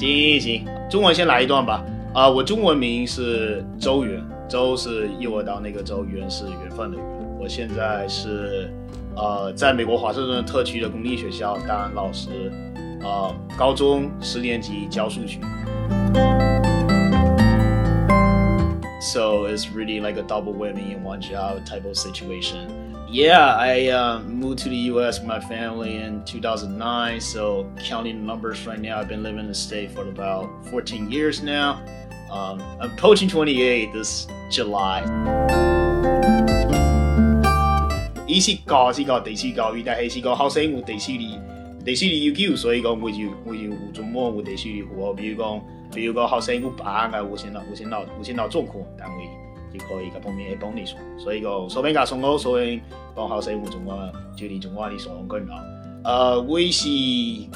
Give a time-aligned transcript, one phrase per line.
[0.00, 1.84] 行行，中文先来一段吧。
[2.14, 7.06] 啊、我中文名是周元，周是右耳道那个周，元是缘分的缘。
[7.38, 8.72] 我现在是
[9.14, 12.50] 呃，在美国华盛顿特区的公立学校当老师，
[13.02, 15.38] 呃，高中十年级教数学。
[19.02, 22.79] So it's really like a double whammy in one job type of situation.
[23.09, 25.19] Yeah, I uh, moved to the U.S.
[25.19, 27.21] with my family in 2009.
[27.21, 31.09] So counting the numbers right now, I've been living in the state for about 14
[31.11, 31.81] years now.
[32.31, 35.03] Um, I'm approaching 28 this July.
[38.27, 41.39] 伊是教是教地市教育，但系是个学生有地市里
[41.85, 45.61] 地市里要求，所以讲会就会就有周末有地市里户，比如讲
[45.93, 49.38] 比如讲学生有班啊，有先到有先到有先到状况单位就
[49.88, 52.80] 可以個方面幫你說，所以讲，说明家送我所以
[53.14, 55.54] 幫學生有中我就你中我你所更好。
[56.02, 56.88] 呃，我是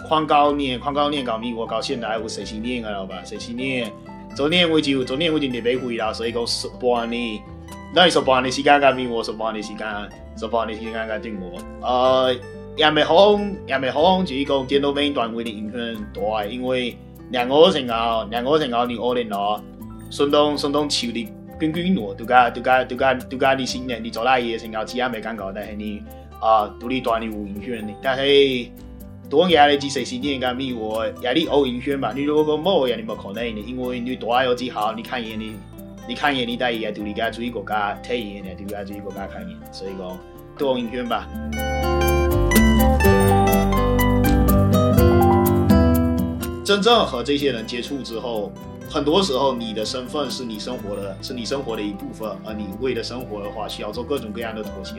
[0.07, 3.91] khoảng 九年，khoảng 九年到美國到現在有十七年噶了吧，十七年。
[4.37, 7.41] 昨年我就昨年我就特別回啦，所以讲十八年。
[7.95, 9.87] 那你十八年时间跟美國，十八年时间，
[10.37, 11.59] 十八年时间跟中國。
[11.81, 12.35] 呃，
[12.77, 16.97] 也未好，也未好，就是講電腦面段位的影響大，因为
[17.31, 19.63] 两个成後，兩個成後你二年咯，
[20.11, 26.03] 相當相當潮的捲捲羅，都加都加都加都加你新年你做那嘢成後，只係未感覺，但是你
[26.41, 28.67] 啊，對你段你有影响的，但是。
[29.31, 32.13] 多嘢你只十四年跟美國，也你有影响吧？
[32.15, 35.57] 你如果冇嘢，你冇可能的，因为你大有之後，你看嘢你。
[36.07, 40.17] 你看見你第二對你家注意国家體驗嘅，對家注意国家看見，所以講
[40.59, 41.27] 多影響吧。
[46.63, 48.53] 真正和这些人接触之后，
[48.89, 54.97] 很多时候你的身份是你生活的，是你生活的一部分，而你为了生活的话，需要做各种各样的妥协。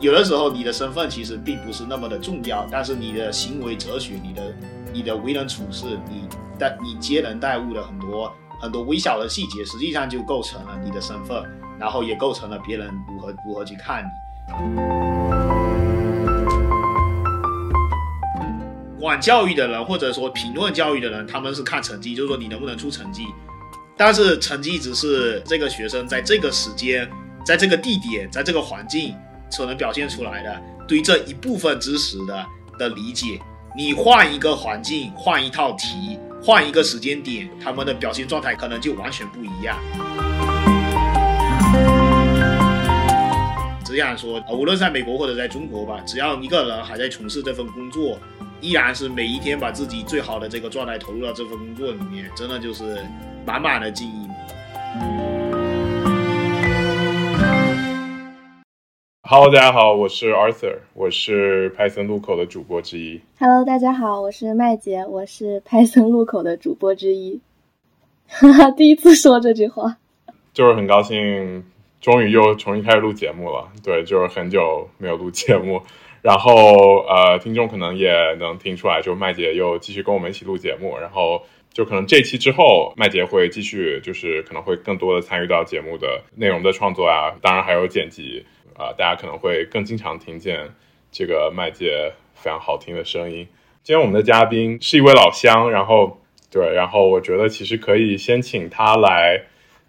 [0.00, 4.54] 有的时候你的身份其实并不是那么的重要，但是你的行为哲学、你的
[4.92, 8.32] 你的为人处事、你待你接人待物的很多。
[8.60, 11.44] 很多微小的细节，实际上就构成了你的身份，
[11.78, 15.33] 然后也构成了别人如何如何去看你。
[19.04, 23.26] 管教育的人，或者说评论教育的人，他们是看成绩，就是说你能不能出成绩。
[23.98, 27.06] 但是成绩只是这个学生在这个时间、
[27.44, 29.14] 在这个地点、在这个环境
[29.50, 32.46] 所能表现出来的对这一部分知识的
[32.78, 33.38] 的理解。
[33.76, 39.76] 你换一个环境，换一套题，换一个时间点，他们的表现状态可能就完全不一样。
[43.84, 48.18] 只想说，无论在美国或者在中国吧，只要一个人还在从事这份工作，
[48.64, 52.96] 依然是每一天把自己最好的这个状态投入到这份工作里面，真的就是
[53.44, 54.26] 满满的记忆。
[59.20, 63.20] Hello，大家好，我是 Arthur，我是派森路口的主播之一。
[63.38, 67.42] Hello，大家好，我是麦姐，我是派森路口的主播之一。
[68.26, 69.98] 哈哈，第一次说这句话，
[70.54, 71.62] 就是很高兴，
[72.00, 73.68] 终于又重新开始录节目了。
[73.82, 75.82] 对，就是很久没有录节目，
[76.24, 88.46] 然后呃，听众可能也能听出来，就麦姐又继续跟我们一起录节目，然后就可能这期之后，麦姐会继续，就是可能会更多的参与到节目的内容的创作啊，当然还有剪辑。
[88.76, 90.68] 啊、大家可能会更经常听见
[91.12, 93.46] 这个麦姐非常好听的声音。
[93.84, 96.20] 今天我们的嘉宾是一位老乡，然后
[96.50, 99.42] 对，然后我觉得其实可以先请他来，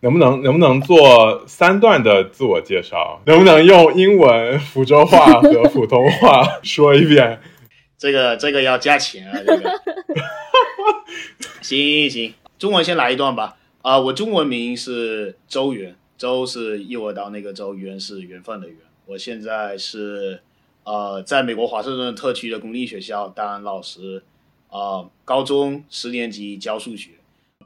[0.05, 3.19] 能不能能不能做三段的自我介绍？
[3.25, 7.41] 能不能用英文、福州话和普通话 说一遍？
[7.97, 9.33] 这个这个要加钱啊！
[9.43, 9.71] 这个
[11.59, 13.57] 行行，中文先来一段吧。
[13.81, 15.95] 啊、呃，我中文名是周元。
[16.19, 18.77] 周是右耳道那个周，元是缘分的缘。
[19.07, 20.39] 我现在是，
[20.83, 24.21] 呃，在美国华盛顿特区的公立学校当老师，
[24.69, 27.09] 呃，高中十年级教數學。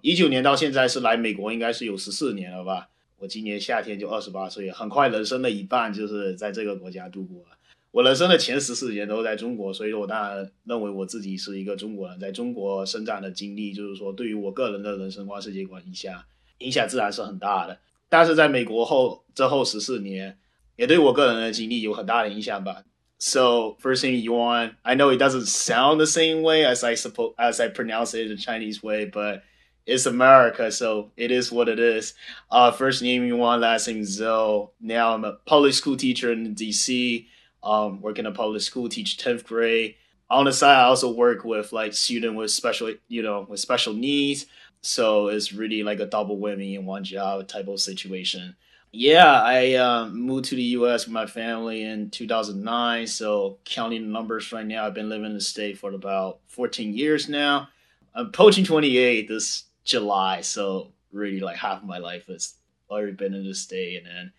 [0.02, 2.90] 一九年到现在是来美国，应该是有十四年了吧。
[3.18, 7.58] 我今年夏天就二十八岁，很快人生的一半就是在这个国家度过了。
[7.92, 16.24] 我人生的前十四年都在中国，所以说我当然认为我自己是一个中国人，在中国生长的经历，就是说对于我个人的人生观、世界观影响，
[16.60, 17.78] 影响自然是很大的。
[18.08, 20.38] 但是在美国后，之后十四年，
[20.76, 22.84] 也对我个人的经历有很大的影响吧。
[23.18, 27.34] So first thing you want, I know it doesn't sound the same way as I suppose
[27.36, 29.42] as I pronounce it in the Chinese way, but
[29.90, 32.14] it's America, so it is what it is.
[32.52, 34.70] Uh, first name you want, last name Zoe.
[34.80, 37.28] Now I'm a public school teacher in DC.
[37.62, 39.96] Um, working a public school, teach tenth grade.
[40.30, 43.94] On the side, I also work with like student with special, you know, with special
[43.94, 44.46] needs.
[44.82, 48.56] So it's really like a double whammy in one job type of situation.
[48.92, 51.06] Yeah, I um, moved to the U.S.
[51.06, 53.08] with my family in 2009.
[53.08, 56.94] So counting the numbers right now, I've been living in the state for about 14
[56.94, 57.70] years now.
[58.16, 62.54] I'm approaching 28 this July, so really like half of my life has
[62.92, 64.32] already been in the state, and then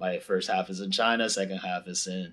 [0.00, 2.32] my first half is in China, second half is in,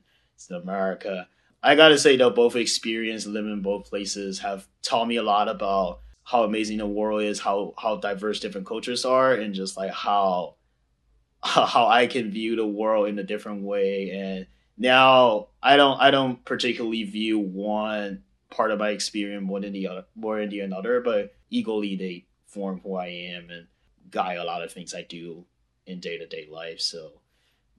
[0.49, 1.27] America.
[1.61, 5.49] I gotta say though, both experience living in both places have taught me a lot
[5.49, 9.91] about how amazing the world is, how how diverse different cultures are, and just like
[9.91, 10.55] how
[11.43, 14.11] how I can view the world in a different way.
[14.11, 14.47] And
[14.77, 19.87] now I don't I don't particularly view one part of my experience more than the
[19.87, 23.67] other more than the another, but equally they form who I am and
[24.11, 25.45] guide a lot of things I do
[25.85, 26.79] in day to day life.
[26.79, 27.13] So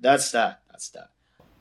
[0.01, 0.61] that's that.
[0.71, 1.09] That's that.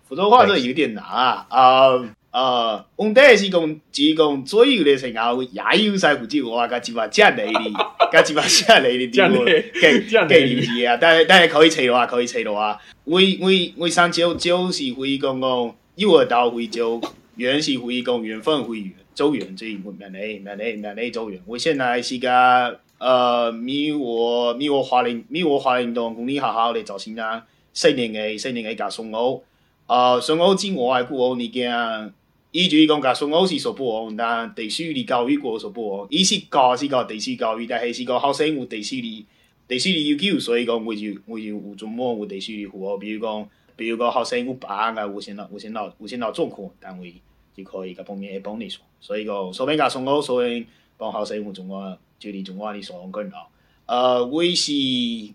[0.07, 1.47] 福州话这有点难啊。
[1.49, 7.61] 啊呃，我第一是讲，只讲左右的时候，也有在福州话，甲一把这类的，
[8.09, 9.99] 甲一把这类的地方，给
[10.29, 10.95] 给理解啊。
[10.95, 17.01] 但但系可以猜的话，可以猜的话，我我我上九九是会讲讲幼儿到会就
[17.35, 21.41] 缘是会讲缘分会缘走缘，这一部分内内内内内走缘。
[21.45, 27.43] 我现在是个呃米我米我华林米我华林洞公立学校嚟做先啦，
[27.73, 29.43] 四年嘅四年嘅教送我。
[29.87, 32.13] 呃，孙欧之外，古我你讲，
[32.51, 39.25] 依住讲甲孙欧是所不王，但地区里教育国所不哦，伊是教是教地区教育，但系是个学生有地区里
[39.67, 47.15] 地区里要求，所以讲我就我就有专门有地区里服务，比如讲，比如讲学生有病啊，有先到有先到有先到状况单位
[47.57, 50.67] 就可以甲方面会帮你说，所以讲所以甲孙欧所以
[51.01, 53.49] 帮学生有专门就你专门的所干扰。
[53.87, 54.71] 呃，我是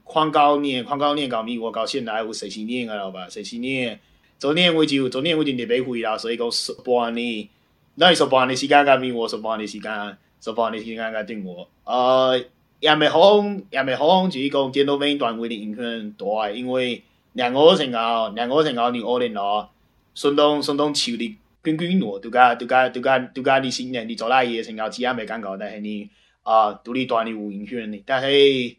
[0.04, 3.98] khoảng cao niên khoảng cao niên 到美国到现在有十四年了吧，十四年。
[4.38, 7.48] 昨年我就昨年我就特别回啦，所以讲十八年，
[7.96, 11.68] 那十八年时间甲美国，十八年时间，十八年时间甲中国。
[11.84, 12.40] 呃，
[12.78, 17.02] 也未好，也未好，就是讲电脑面段位的影响大，因为
[17.32, 19.68] 两个成后，两个成后你二零咯，
[20.14, 26.09] 相当相当潮的 滚滚落，都甲都甲都甲都甲你新年你做那嘢成后，只也未感觉，但系你
[26.43, 28.77] 啊，对你段你有影响的，但系。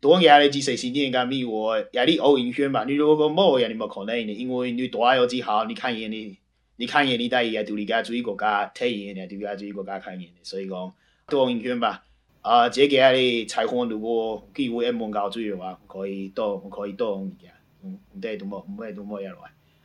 [0.00, 6.38] 多嘢你至十年噶咪我也你偶影响吧，你如果讲冇嘢你冇可能的，因为你大了之后，你看嘢你
[6.76, 10.94] 你看嘢你带嘢对你家注意国家体验的，对家注意国家看嘢的，所以讲
[11.26, 12.04] 多影响吧。
[12.42, 17.50] 啊，这个你采访如果机会一门教注意的话，可以多可以多物件，
[17.82, 19.36] 嗯，唔得都冇唔得都冇嘢来。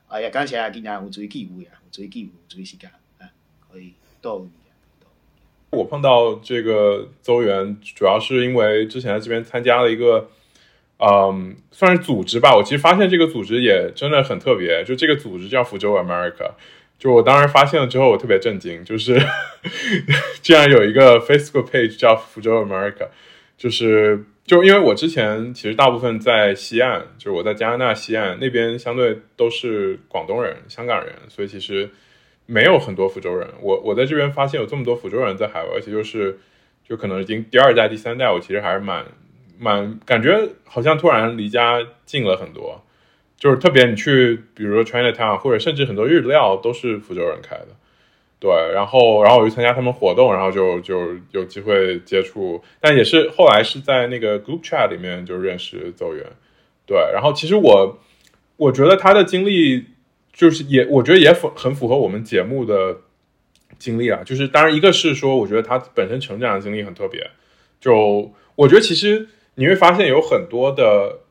[0.08, 3.28] 啊，也感谢今日有注意机会啊，有注意机会，有注意时间啊，
[3.70, 4.52] 可以多物件。
[5.70, 10.30] 我碰到这个邹源，主要是因为之前在这边参加了一个，
[10.98, 12.56] 嗯，算是组织吧。
[12.56, 16.52] 我其实发现这个组织也真的很特别，就这个组织叫福州 America。
[16.98, 19.20] 就我当时发现了之后，我特别震惊，就是
[20.40, 23.08] 竟然有一个 Facebook page 叫福州 America。
[23.58, 31.88] 就是就因为我之前其实大部分在西岸，就是我在加拿大西岸那边，相对都是广东人、香港人，所以其实。
[32.50, 36.38] 没有很多福州人，我我在这边发现有这么多福州人在海外，而且就是
[36.82, 39.04] 就可能已经第二代、第三代，我其实还是蛮
[39.58, 42.82] 蛮感觉好像突然离家近了很多，
[43.36, 47.66] 就是特别你去比如说 Chinatown 或者甚至很多日料都是福州人开的，
[48.40, 56.24] 对，然后然后我就参加他们活动，然后就就有机会接触，但也是后来是在那个 Group Chat 里面就认识邹源，
[56.86, 57.98] 对，然后其实我
[58.56, 59.86] 我觉得他的经历。
[60.30, 62.98] 就是也，我觉得也符很符合我们节目的
[63.76, 64.22] 经历啊。
[64.24, 67.28] 就是当然，一个是说，我觉得他本身成长的经历很特别。
[67.80, 71.22] 就我觉得其实你会发现有很多的，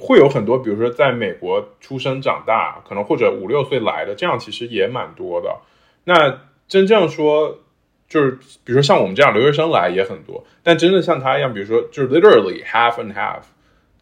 [0.00, 5.58] 会有很多，比如说在美国出生长大，可能或者五六岁来的，这样其实也蛮多的。
[6.02, 7.60] 那真正说，
[8.08, 8.32] 就是
[8.64, 13.42] 比如说像我们这样留学生来也很多，但真的像他一样，比如说就是 literally half and half。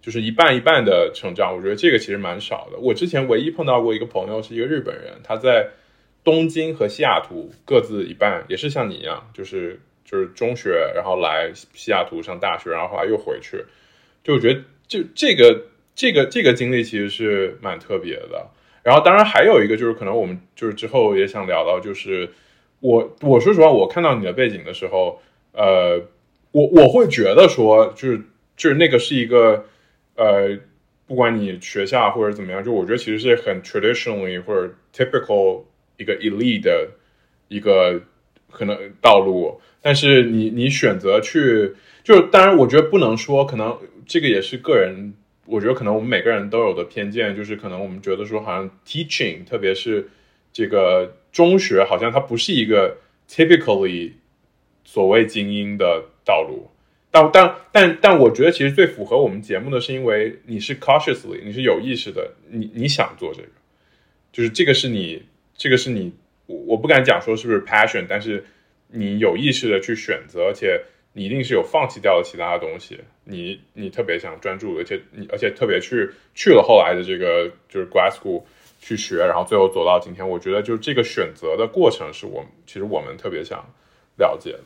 [0.01, 2.77] 就是一半一半的成长，我觉得这个其实蛮少的。
[2.77, 5.71] 我之前唯一碰到过一个朋友是一个日本人，他在
[6.23, 13.65] 东京和西雅图各自一半，也是像你一样，就是就是中学，然后来西雅图上大学，然后后来又回去。
[14.23, 18.51] 就我觉得，就这个这个这个经历其实是蛮特别的。
[18.83, 22.29] 然后当然还有一个就是可能我们就是之后也想聊到，就是
[22.85, 25.19] 我我说实话，我看到你的背景的时候，
[25.53, 26.03] 呃，
[26.53, 28.21] 我我会觉得说，就是
[28.57, 29.65] 就是那个是一个。
[30.17, 30.57] 呃，
[31.09, 35.65] 不管你学校或者怎么样，就我觉得其实是很 traditionally 或者 typical
[35.97, 36.89] 一个 elite 的
[37.49, 38.01] 一个
[38.49, 41.75] 可能道路，但是你你选择去，
[42.05, 43.77] 就是当然我觉得不能说，可能
[44.07, 45.13] 这个也是个人，
[45.47, 50.09] 我觉得可能我们每个人都有的偏见，就是可能我们觉得说好像 teaching，特别是
[50.55, 52.97] 这个中学，好像它不是一个
[53.29, 54.13] typically
[54.85, 56.71] 所谓精英的道路。
[57.11, 63.49] 但但但但，我觉得其实最符合我们节目的是，因为你是 cautiously，你是有意识的，你你想做这个，
[64.33, 65.25] 就是这个是你，
[65.57, 66.13] 这个是你，
[66.47, 68.45] 我我不敢讲说是不是 passion，但是
[68.89, 70.81] 你有意识的去选择，而且
[71.13, 78.43] 你一定是有放弃掉了其他的东西，你你特别想专注，而且你而且特别去去了后来的这个就是 grad school
[78.85, 83.65] 去学，然后最后走到今天，我觉得就这个选择的过程是我们其实我们特别想
[84.19, 84.65] 了解的。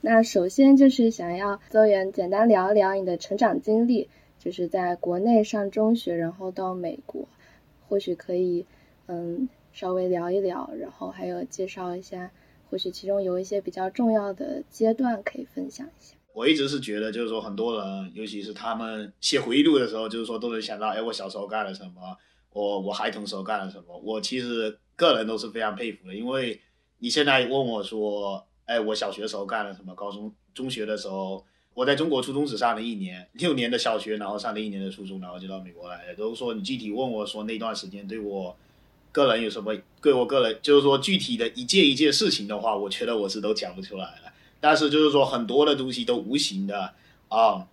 [0.00, 4.08] 那首先就是想要邹源简单聊一聊你的成长经历，
[4.38, 7.26] 就是在国内上中学，然后到美国，
[7.88, 8.64] 或许可以
[9.08, 12.30] 嗯稍微聊一聊，然后还有介绍一下，
[12.70, 16.14] 或许其中有一些比较重要的阶段可以分享一下。
[16.32, 22.16] 我一直是觉得，就是说很多人，尤其是他们写回忆录的时候，就是说都能想到，哎，我小时候干了什么，
[22.60, 23.96] 我我孩童时候干了什么。
[24.02, 26.60] 我其实个人都是非常佩服的，因为
[26.98, 28.44] 你现在问我说。
[28.68, 29.94] 哎，我小学时候干了什么？
[29.94, 36.14] 高中、中学的时候，我在中国初中只上了一年，六年的小学，然后上了一年的初中，然后就到美国来了。
[36.14, 38.54] 都说你具体问我说那段时间对我
[39.10, 39.74] 个人有什么？
[40.02, 44.30] 对我个人就是说具体的一件一件事情的话，我觉得我是都讲不出来了。
[44.60, 46.92] 但是就是说很多的东西都无形的
[47.28, 47.66] 啊，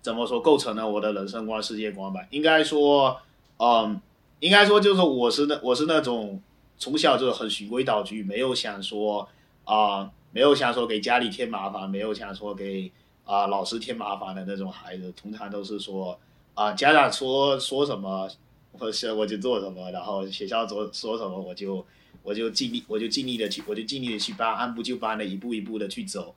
[0.00, 2.26] 怎么说构成了我的人生观、世界观吧？
[2.30, 3.20] 应该说，
[3.62, 4.00] 嗯，
[4.40, 6.42] 应该说就是我是那我是那种
[6.76, 9.28] 从小就是很循规蹈矩，没有想说。
[9.64, 12.90] 啊，没有想说给家里添麻烦，没有想说给
[13.24, 16.18] 啊老师添麻烦的那种孩子，通常都是说
[16.54, 18.28] 啊家长说说什么，
[18.72, 21.86] 或是我就做什么，然后学校说说什么我就
[22.24, 26.34] 我就尽力我就尽力的去我就尽力的去办，按部就班的一步一步的去走，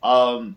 [0.00, 0.54] 嗯，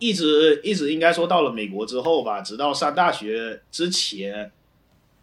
[0.00, 4.50] 一直一直应该说到了美国之后吧，直到上大学之前。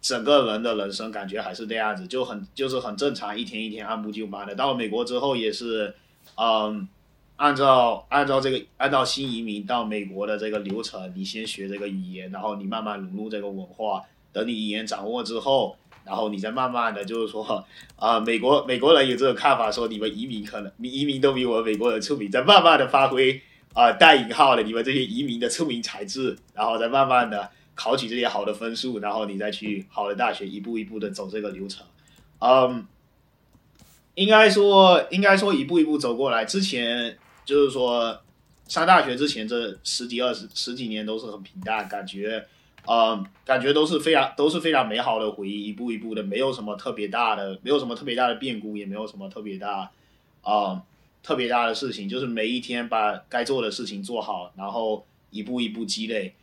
[0.00, 4.54] 整个人的人生感觉还是这样子，就很就是很正常，一天一天按部就班的。
[4.54, 5.94] 到美国之后也是，
[6.36, 6.88] 嗯，
[7.36, 14.02] 按照按照这个按照新移民到美国的这个流程，你先学这个语言，然后你慢慢融入这个文化。
[14.32, 17.64] 等你语言掌握之后，然后你再慢慢的就是说，
[17.96, 23.38] 啊，美国美国人有这个看法，说你们移民可能你移民都比我美国人出名，再慢慢的发挥
[23.74, 27.50] 啊带引号的你们这些移民的聪明才智，然后再慢慢的。
[27.80, 31.82] 考取这些好的分数，然后你再去好的大学，一步一步的走这个流程。
[32.40, 32.86] 嗯，
[34.16, 36.44] 应该说，应该说一步一步走过来。
[36.44, 38.20] 之前就是说
[38.68, 42.46] 上大学之前这十几二十十几年都是很平淡，感觉，
[42.86, 49.90] 嗯，感觉都是非常都是非常美好的回忆，一步一步的，没有什么特别大的，没有什么特别大的变故，也没有什么特别大，
[50.42, 50.82] 啊，
[51.22, 56.34] 特别大的事情，就是每一天把该做的事情做好，然后一步一步积累。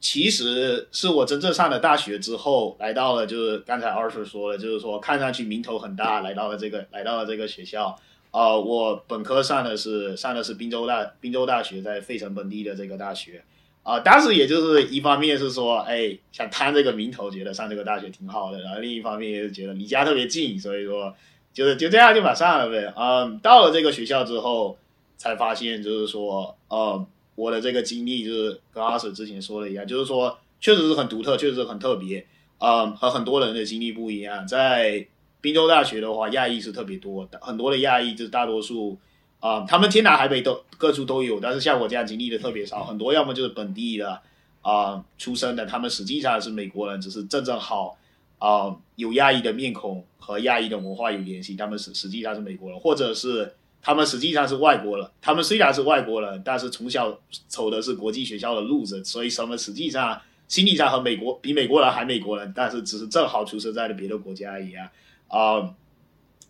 [0.00, 7.94] 其实是我真正上了大学之后，来到了就是刚才 Arthur 说的，就是说看上去名头很大，来到了这个来到了这个学校。
[8.30, 13.44] 呃，我本科上的是上的是滨州大滨州大学，在费城本地的这个大学。
[13.82, 21.14] 啊，当时也就是一方面是说，哎，想贪这个名头，觉得上这个大学挺好的，然后另一方面也是觉得离家特别近，所以说
[21.52, 22.90] 就是就这样就把上了呗。
[22.96, 24.78] 嗯，到了这个学校之后，
[25.18, 27.06] 才发现就是说，呃。
[27.40, 32.26] 我的这个经历就是跟阿 Sir 之前说的一样，就是说确实是很独特，确实是很特别，
[32.58, 34.46] 嗯，和很多人的经历不一样。
[34.46, 35.06] 在
[35.40, 38.98] 滨州大学的话，亚裔是特别多的，很多的亚裔就是大多数，
[39.38, 44.20] 啊，他们天南海北都各处都有，但是像我这样经历的特别少，很多要么就是本地的
[44.60, 47.96] 啊出生的，他们实际上是美国人，只是正正好
[48.38, 53.54] 啊有亚裔的面孔和亚裔的文化有联系，他们是实际上是美国人，或者是。
[53.82, 57.18] 他们实际上是外国人，他们虽然是外国人，但是从小
[57.48, 64.86] 走的是国际学校的路子，所以他们实际上心理上和美国比美国人还美国人，但是只是正好出生在了别的国家一样
[65.28, 65.74] 啊。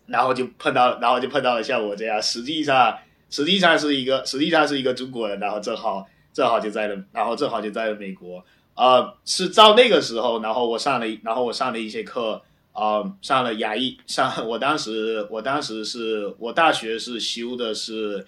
[0.07, 2.97] 然后就碰到，然后就碰到了像我这样，实际上
[3.29, 9.13] 实际上是一个实际上是一个中国人，然后正好正好就在了，然后正好就在了美国啊。
[9.23, 12.41] 是到那个时候，然后我上了，然后我上了一些课。
[12.73, 18.25] 啊，上了牙医，上我当时，我当时是我大学是修的是，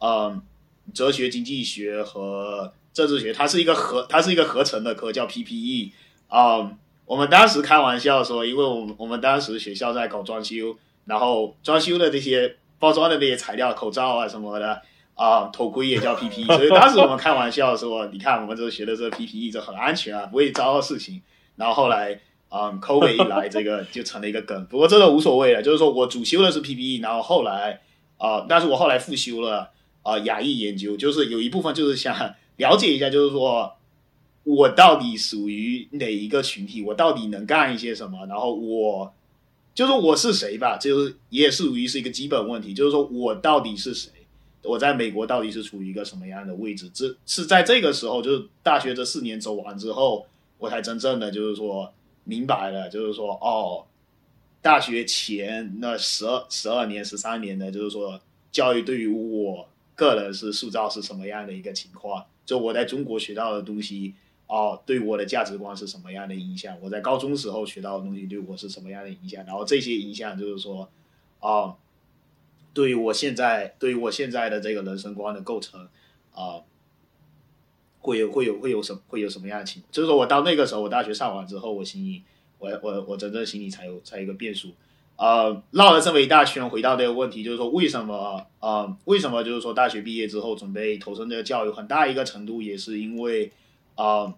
[0.00, 0.42] 嗯，
[0.92, 5.92] 哲学经济学和政治学，它是一个合，它是一个合成的科，叫 PPE。
[6.28, 6.70] 啊，
[7.06, 10.76] 我们当时开玩笑说，因为我们我们当时学校在搞装修，
[11.06, 14.82] 然后装修的这些包装的那些材料，口罩啊什么的，
[15.14, 21.22] 啊，头盔也叫 PPE，所以当时我们开玩笑说，你看我们这学的这 PPE 这很安全啊，不会遭到事情。
[21.56, 22.20] 然后后来。
[22.48, 24.64] 嗯，COVID 一来，这个 就成了一个梗。
[24.66, 27.80] 不过这个无所谓了，就是说我主修的是 PPE，然后后来
[28.18, 29.70] 啊，但是我后来复修了
[30.02, 32.16] 啊，亚裔研究，就是有一部分就是想
[32.56, 33.74] 了解一下，就是说
[34.44, 39.12] 我到底属于哪一个群体，我到底能干一些什么，然后我
[39.74, 44.08] 就是我是谁吧，就是也属于是一个基本问题，就是说我到底是谁，
[44.62, 46.88] 我在美国到底是处于一个什么样的位置？
[46.94, 50.24] 这是在这个时候，就是大学这四年走完之后，
[50.58, 51.92] 我才真正的就是说。
[52.28, 53.86] 明白了，就是说，哦，
[54.60, 62.26] 大学前那十二、十二年、十三年的，就是说，教育对于我个人是塑造是什么样的一个情况？
[62.44, 64.14] 就我在中国学到的东西，
[64.48, 66.76] 哦，对我的价值观是什么样的影响？
[66.82, 69.44] 我在高中时候学到的东西对我是什么样的影响？
[69.46, 70.90] 然后这些影响就是说，
[71.38, 71.76] 哦，
[72.74, 75.88] 对于我现在，对于我现在的这个人生观的构成，
[76.32, 76.62] 啊。
[78.06, 79.90] 会有会有会有什会有什么样的情况？
[79.90, 82.22] 就是说我到那个时候，我大学上完之后，我心里，
[82.58, 84.70] 我我我真正心里才有才有一个变数。
[85.16, 93.50] 呃，绕了这么一大圈，回到这个问题，就是说为什么呃为什么就是说大学毕业之后准备投身这个教育，很大一个程度也是因为
[93.96, 94.32] 啊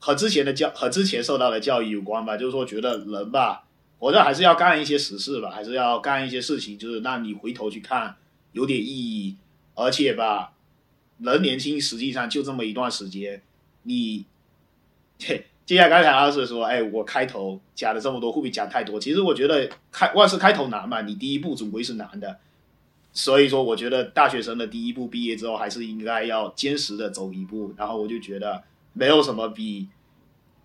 [0.00, 2.36] 和之前的教和之前受到的教育有关吧。
[2.36, 3.64] 就是说觉得人吧，
[3.98, 8.16] 活着还是要干一些实事吧，还是要干一些事情，就是让你回头去看
[8.52, 9.36] 有点意义，
[9.74, 10.51] 而且吧。
[11.22, 13.40] 人年轻，实际上就这么一段时间。
[13.84, 14.24] 你，
[15.64, 18.98] 接下来刚才老师说，哎，我开头讲了这么多，会不会讲太多？
[18.98, 22.38] 其实我觉得开万事开头难嘛，你第一步总归是难的。
[23.12, 27.72] 所以说，我觉得大学生的第一步毕业之后，还是应该要坚实的走一步。
[27.76, 28.62] 然后我就觉得，
[28.92, 29.88] 没有什么比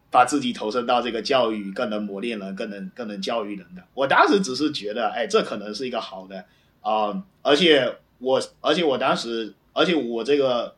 [0.10, 3.84] 把自己投身到这个教育更能磨练人、更能更能教育人的。
[3.94, 6.46] 我当时只是觉得，哎，这可能是一个好的
[6.82, 9.54] 啊，而且我，而且我当时。
[9.78, 10.74] 而且我这个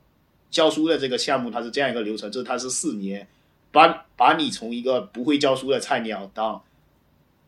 [0.51, 3.25] 教书的这个项目，它是这样一个流程，就是它是四年，
[3.72, 6.65] 把把你从一个不会教书的菜鸟，到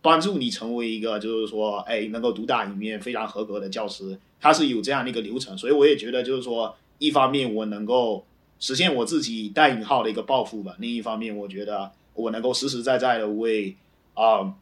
[0.01, 5.57] 帮助你成为一个就是说，哎，能够独当一面、非常合格的教师，它是有这样的一个流程。
[5.57, 8.25] 所以我也觉得，就是说，一方面我能够
[8.57, 13.75] 实现我自己带引号的一个抱负吧，另一方面，我觉得我能够实实在在的为
[14.13, 14.53] 啊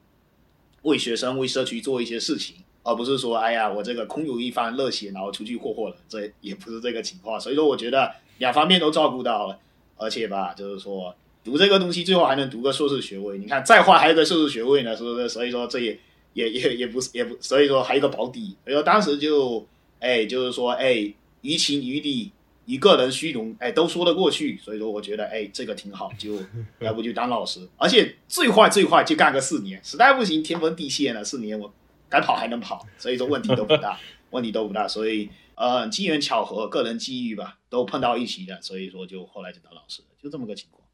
[0.82, 2.56] 为学生、为社区做一些事情。
[2.90, 7.40] 而不是说，哎呀，我这个空有一番热血，然后出去霍霍了，这也不是这个情况。
[7.40, 9.60] 所以说，我觉得两方面都照顾到了，
[9.96, 13.38] 而且吧，就是说读这个东西，最后还能读个硕士学位。
[13.38, 15.30] 你看，再坏还有个硕士学位呢，是不是？
[15.30, 16.00] 所以说，这也
[16.34, 18.56] 也也也不是，也不，所以说还有个保底。
[18.64, 19.64] 所以说当时就，
[20.00, 22.32] 哎，就是说，哎，于情于理，
[22.66, 24.58] 一个人虚荣，哎，都说得过去。
[24.58, 26.34] 所以说，我觉得，哎，这个挺好，就
[26.82, 31.72] 要不就当老师，而且最坏最坏就干个四年，实在不行天崩地陷了，四年我。
[32.10, 34.00] 该跑还能跑，所以说问题都不大，
[34.32, 40.88] 问题都不大，所以呃，机缘巧合、个人机遇吧，都碰到一起的，所以说就后来就当老师了，就这么个情况。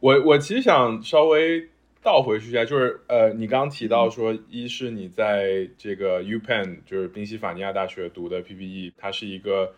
[0.00, 1.68] 我我其实想稍微
[2.02, 9.74] 倒回去一下，就是呃，你刚刚提到说，一是你在这个 U Penn，就是宾夕法尼亚大学读的 PPE，它是一个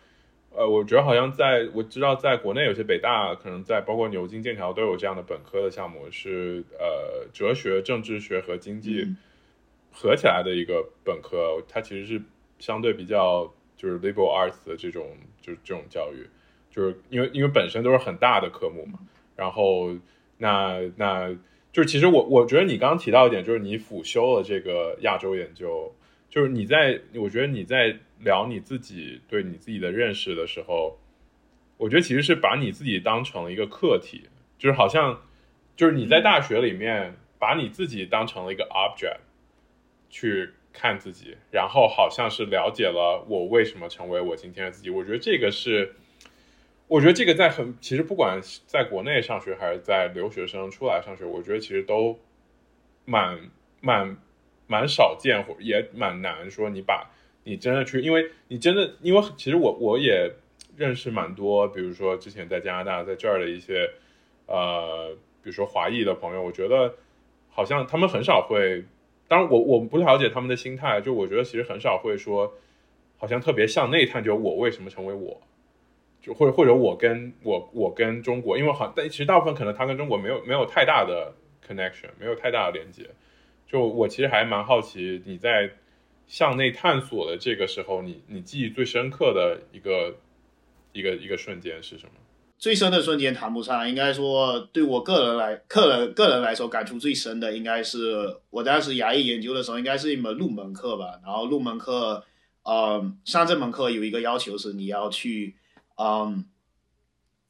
[0.55, 9.05] 呃，我觉得好像在我知道在国内有些北大，可能在包括牛津、剑桥都有这样的本科的项目，是呃，哲学、政治学和经济。
[9.93, 12.21] 合起来的一个本科，它其实是
[12.57, 16.27] 相对比较就是 liberal arts 的这种就是这种教育，
[16.71, 18.99] 就是因为因为本身都是很大的科目嘛。
[19.35, 19.95] 然后
[20.37, 21.31] 那那
[21.71, 25.93] 就是其实我我觉得你刚刚提到一点，就是你辅修了这个亚洲研究，
[26.29, 30.97] 就是你在我觉得你在聊你自己对你自己的认识的时候，
[31.77, 34.23] 我觉得其实是把你自己当成了一个课题，
[34.57, 35.21] 就是好像
[35.75, 39.19] 就是你在大学里面把你自己当成了一个 object。
[40.13, 44.91] 去看自己，然后好像是了解了我为什么成为我今天的自己。
[44.91, 45.95] 我觉得这个是，
[46.87, 52.19] 我觉得这个在很其实不管在国内上学还是在留学生出来上学，我觉得其实都
[53.05, 53.49] 蛮
[53.81, 54.15] 蛮
[54.67, 57.09] 蛮少见，或也蛮难说你把
[57.43, 60.31] 你真的去，因为你真的，因为其实我我也
[60.77, 63.89] 认识蛮多，比如说之前在加拿大在这儿的一些
[64.45, 66.93] 呃，比如说华裔的朋友，我觉得
[67.49, 68.85] 好像他们很少会。
[69.33, 72.53] 当然，我我不了解他们的心态，就我觉得其实很少会说，
[73.17, 75.41] 好像特别向内探究我为什么成为我，
[76.21, 81.33] 就或者或者我跟我我跟中国，因为好，但其实大部分可能他跟中国没有没有太大的
[81.67, 83.09] connection，没有太大的连接。
[83.65, 85.71] 就我其实还蛮好奇，你在
[86.27, 90.15] 向内探索的这个时候，你你记忆最深刻的一个
[90.91, 92.11] 一个一个瞬间是什么？
[92.63, 101.19] 最深的瞬间谈不上，应该说对我个人来，个人个人来说，感触最深的应该是我当时牙医研究的时候，应该是一门入门课吧。
[101.25, 102.23] 然后入门课，
[102.63, 105.57] 嗯，上这门课有一个要求是你要去，
[105.97, 106.45] 嗯，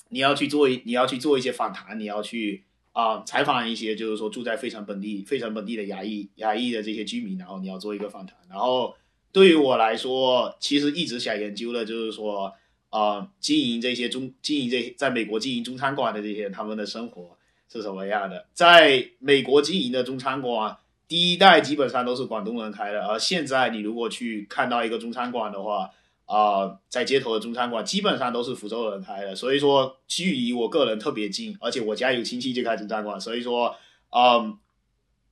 [0.10, 8.36] 你要去做一，你要去做一些访谈，你要去啊、采访一些就是说住在费城本地、费城本地的牙医牙医的这些居民，然后你要做一个访谈。
[8.50, 8.96] 然后
[9.32, 12.52] 对于我来说，其实一直想研究的就是说，
[12.94, 17.36] 啊，经营这些中经营这在美国经营中餐馆的这些他们的生活
[17.68, 18.46] 是什么样的？
[18.54, 20.78] 在美国经营的中餐馆，
[21.08, 25.90] 第一代基本上都是广东人开的，而现在你如果去看到一个中餐馆的话，
[26.26, 33.76] 啊、在街头的中餐馆基本上都是福州人开的，所以说距离我个人特别近，而且我家有亲戚就开中餐馆，所以说，
[34.12, 34.56] 嗯，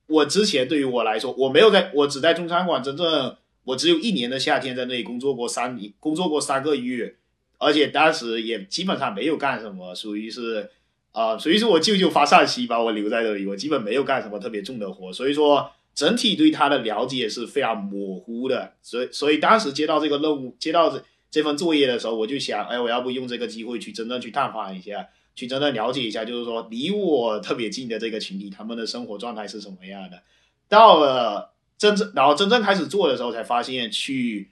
[0.08, 7.16] 我之前对于我来说，我没有在，我只在中餐馆真正，我只有一年的夏天在那里工作过三，工作过三个月，
[7.62, 10.68] 而且当时也基本上没有干什么，属于是，
[11.12, 30.22] 啊、属于是我舅舅发善心把我留在这里，我基本没有干什么特别重的活，所以说整体对他的了解是非常模糊的，所以所以当时接到这个任务，接到这这份作业的时候，我就想，哎，我要不用这个机会去真正去探访一下，去真正了解一下，就是说离我特别近的这个群体，他们的生活状态是什么样的。
[30.68, 34.50] 到了真正，然后真正开始做的时候，才发现去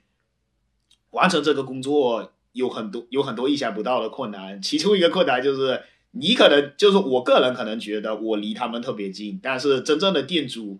[1.11, 4.61] 完成这个工作有很多有很多意想不到的困难。
[4.61, 10.79] 其中一个困难就是，你可能就是我个人可能觉得我离他们特别近，但是真正的店主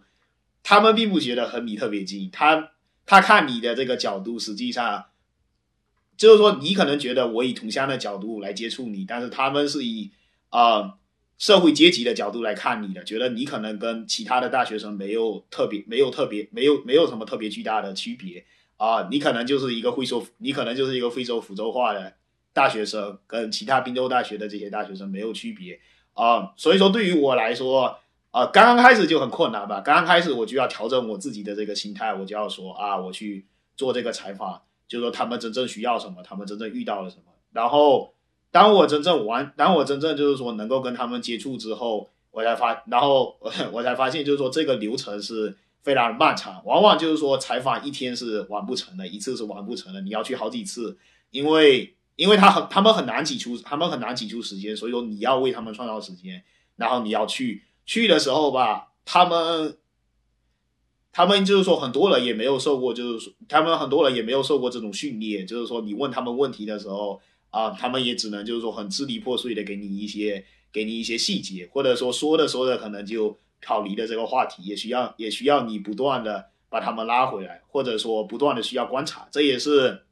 [0.63, 2.71] 他们并不觉得和你特别近，他
[3.05, 5.05] 他看你的这个角度，实际上
[6.17, 10.12] 就是说你可能觉得我以同乡的角度来接触你，但是他们是以
[10.49, 10.95] 啊、
[11.38, 18.45] 社会阶级的角度来看你的，觉得你可能跟其他的大学生没有特别没有特别没有没有什么特别巨大的区别
[18.84, 22.13] 啊、你可能就是一个会说你可能就是一个会说福州话的
[22.54, 25.80] 大学生，跟其他滨州大学的这些大学生没有区别
[26.13, 27.98] 啊、所以说对于我来说。
[28.32, 29.82] 啊，刚刚开始就很困难吧？
[29.82, 37.24] 刚刚开始我就要调整我自己的这个心态，我就要说啊，我去做这个采访，就说他们真正需要什么，他们真正遇到了什么。
[37.52, 38.13] 然后，
[38.50, 43.38] 当我真正完，当我真正就是说能够跟他们接触之后，我才发，然后
[43.74, 50.98] 我才发现，就是说这个流程是非常漫长，往往就是说采访一天是完不成的，一次是完不成的，你要去好几次，
[51.32, 56.44] 因为因为他很他们很难挤出，他们很难挤出时间，所以说你要为他们创造时间，
[56.76, 57.63] 然后你要去。
[57.84, 59.76] 去的时候吧，他们
[61.12, 80.04] 他们就是说很多人也没有受过，就是说他们很多人也没有受过这种训练，就是说你问他们问题的时候啊、他们也只能就是说很支离破碎的给你一些给你一些细节，或者说说着说着可能就跑离的这个话题，也需要也需要你不断的把他们拉回来，或者说不断的需要观察，这也是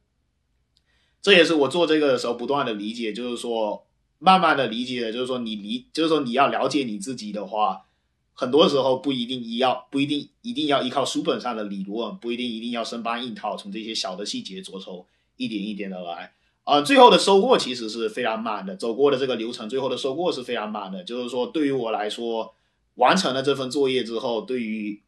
[1.20, 3.84] 这也是我做这个的时候不断的理解，就是说。
[4.22, 7.86] 慢慢的理解，就是说你理，就是说你要了解你自己的话，
[8.34, 15.06] 很多时候不一定一要，不一定一定要依靠书本上的理论，不一定一定要生搬硬套，从这些小的细节着手，
[15.38, 16.34] 一点一点的来。
[16.64, 21.02] 啊、最后的收获其实是非常慢的，走过的这个流程，最后的收获是非常慢的。
[21.02, 22.52] 就是说，对于我来说，
[23.00, 25.02] 完成了这份作业之后，对于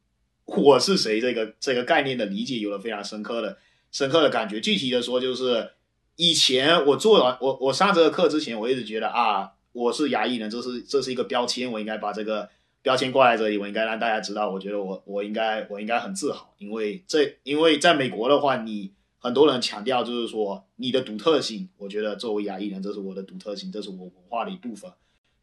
[0.46, 3.58] 我是谁这个这个概念的理解有了非常深刻的
[3.90, 4.60] 深刻的感觉。
[4.60, 5.70] 具体的说，就是。
[6.16, 12.46] 以前我做完我我上这个课之前，我一直觉得啊，我是牙医人，这是这是一个标签，我应该把这个
[12.82, 24.92] 标签挂在这里，我应该让大家知道，我觉得我我应该我应该很自豪，因为这因为在美国的话，你很多人强调就是说你的独特性，我觉得作为牙裔人，这是我的独特性，这是我文化的一部分。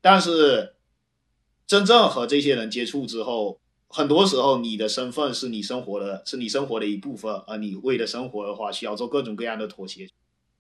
[0.02, 0.76] 但是
[1.70, 10.10] 真正和这些人接触之后，很多时候你的身份是你生活的，是你生活的一部分，而你为了生活的话，需要做各种各样的妥协。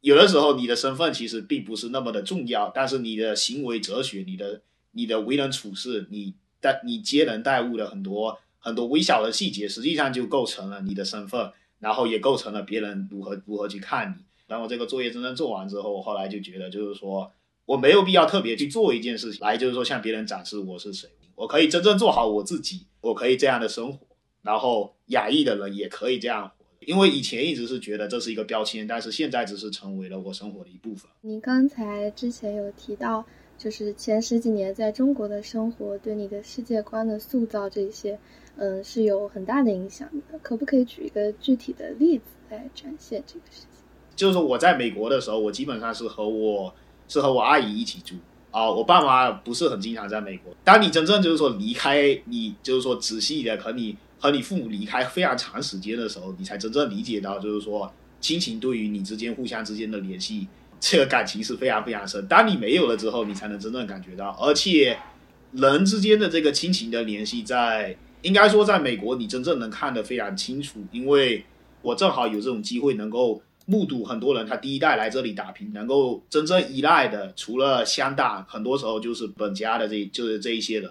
[0.01, 14.23] 有的时候，你的身份其实并不是那么的重要，但是你的行为哲学、你的你的为人处事、你待你接人待物的很多很多微小的细节，实际上就构成了你的身份，然后也构成了别人如何如何去看你。
[14.45, 17.31] 然后这个作业真正做完之后，我后来就觉得，就是说
[17.69, 23.99] 我没有必要特别去做一件事情来，就是说向别人展示我是谁，我可以真正做好我自己，我可以这样的生活，
[24.41, 26.65] 然后亚裔的人也可以这样活。
[26.79, 31.11] 因为以前一直是觉得这是一个标签，但是现在只是成为了我生活的一部分。
[31.21, 33.23] 你刚才之前有提到，
[33.55, 38.17] 就是前十几年在中国的生活对你的世界观的塑造，这些，
[38.55, 40.39] 嗯，是有很大的影响的。
[40.41, 43.83] 可不可以举一个具体的例子来展现这个事情？
[44.15, 46.73] 就是我在美国的时候，我基本上是和我
[47.09, 48.15] 是和我阿姨一起住
[48.51, 50.55] 啊、我爸妈不是很经常在美国。
[50.63, 53.97] 当你真正就是说离开你，就是说仔细的和你。
[54.21, 60.45] 和你父母离开非常长时间的时候，你才真正理解到，就是说亲情对于你之间互相之间的联系，
[60.77, 62.27] 这个感情是非常非常深。
[62.27, 64.31] 当你没有了之后，你才能真正感觉到。
[64.31, 64.99] 而且
[65.53, 71.45] 人之间的这个亲情的联系在，应该说在美国你真正能看得非常清楚，因为
[71.81, 80.89] 我正好有这种机会能够目睹很多人他第一代来这里打拼，能够真正依赖的，除了乡大，很多时候就是本家的这就是这一些人。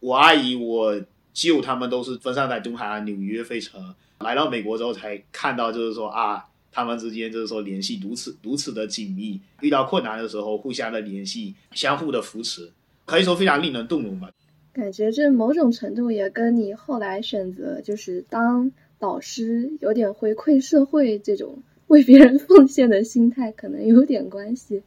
[0.00, 1.00] 我阿姨、我
[1.32, 12.72] 舅他们都是分散在东海岸、纽约、费城，来到美国之后才看到，就是说啊，他们之间就是说联系如此如此的紧密，遇到困难的时候互相的联系，相互的扶持，
[13.04, 14.30] 可以说非常令人动容吧。
[14.72, 24.82] 感觉这某种程度也跟你后来选择就是当导师，有点回馈社会这种 为别人奉献的心态，可能有点关系。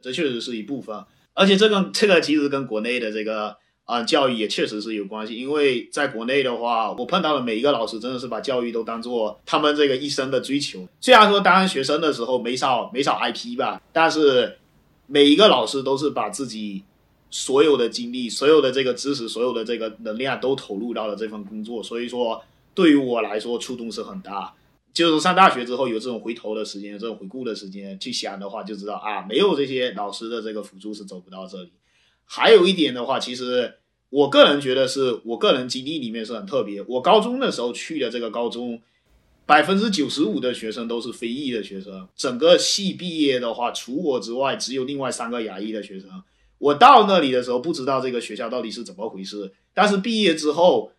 [0.00, 5.34] 这确实是一部分，而且这个这个其实跟国内的这个啊教育也确实是有关系。
[5.34, 10.86] 因为在国内的话，我碰到的每一个老师真的是把教育都当做他们这个一生的追求。
[11.00, 14.58] 虽然说当学生的时候没少没少挨批吧，但是
[15.06, 16.82] 每一个老师都是把自己。
[17.28, 22.40] 所有的精力、所有的这个知识、所有的这个能量都投入到了这份工作，所以说
[22.72, 24.54] 对于我来说触动是很大。
[24.96, 31.70] 就是上大学之后有这种回头的时间、这种回顾的时间去想的话，就知道啊，没有这些老师的这个辅助是走不到这里。
[32.24, 33.74] 还有一点的话，其实
[34.08, 36.82] 我个人觉得是我个人经历里面是很特别。
[36.88, 38.80] 我高中的时候去的这个高中，
[39.44, 46.08] 百分之九十五的学生都是非裔的学生，整个系毕业的话，除我之外，只有另外三个亚裔的学生。
[46.56, 50.90] 我到那里的时候不知道这个学校到底是怎么回事，但是毕业之后，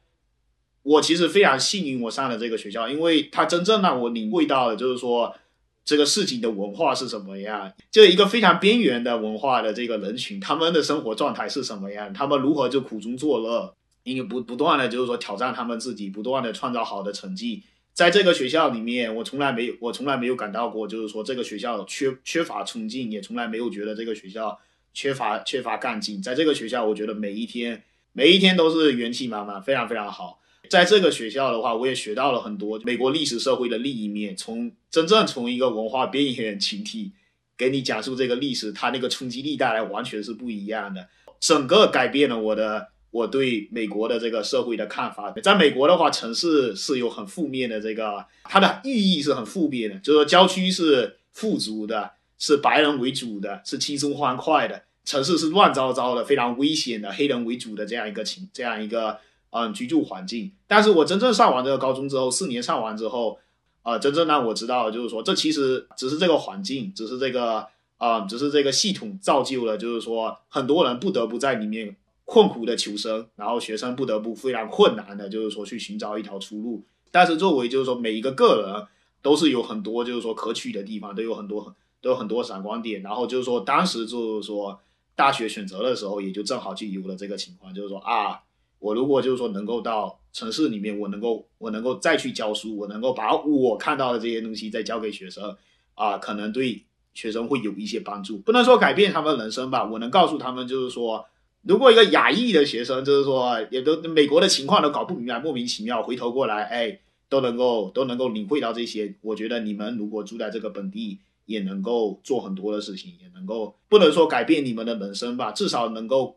[0.87, 5.35] 我其实非常幸运，我上了这个学校，因为它真正让我领会到的就是说
[5.83, 24.59] 这个事情的文化是什么样，就一个非常边缘的文化的这个人群，他们的生活状态是什么样，他们如何就苦中作乐，因为不不断的就是说挑战他们自己，不断的创造好的成绩，在这个学校里面，我从来没有我从来没有感到过，就是说这个学校缺缺乏冲劲，也从来没有觉得这个学校。
[24.93, 30.39] 缺乏缺乏干劲，在这个学校，我觉得每一天每一天都是元气满满，非常非常好。
[30.69, 37.11] 在这个学校的话，我也学到了很多美国历史社会的另一面，从真正从一个文化边缘群体
[37.57, 41.07] 给你讲述这个历史，它那个冲击力带来完全是不一样的，
[41.39, 45.31] 整个改变了我的我对美国的这个社会的看法。
[45.43, 54.83] 在美国的话，城市是有很负面的这个，它的寓意是很负面的，就是说郊区是富足的，是白人为主的，是轻松欢快的。
[55.05, 59.17] 城市是乱糟糟的，非常危险的，黑人为主的这样一个情，这样一个
[59.51, 60.51] 嗯居住环境。
[60.67, 63.37] 但是我真正上完这个高中之后，四年上完之后，
[63.83, 67.65] 呃，真正让我知道就是说，这其实只是这个环境，只是这个
[67.97, 76.83] 啊，只是这个系统造就了，就是说很多人不得不在里面困苦的求生，然后学生不得不非常困难的，就是说去寻找一条出路。
[77.11, 78.87] 但是作为就是说每一个个人
[79.21, 83.01] 都是有很多就是说可取的地方，都有很多很都有很多闪光点。
[83.01, 84.79] 然后就是说当时就是说。
[85.17, 88.39] 大学选择的时候，也就正好就有了这个情况，就是说啊，
[88.79, 95.55] 我如果就是说能够到城市里面，我能够我能够再去教书，我能够把我看到的这些东西再教给学生，
[95.95, 98.37] 啊，可能对学生会有一些帮助。
[98.39, 101.25] 不能说改变他们人生吧，我能告诉他们，就是说，
[101.63, 109.15] 如果一个亚裔的学生，就是说也都美国的情况都搞不明白，莫名其妙回头过来，哎，都能够都能够领会到这些。
[109.21, 111.19] 我觉得你们如果住在这个本地。
[111.47, 116.35] 也能够做很多的事情，也能够不能说改变你们的人生吧，至少能够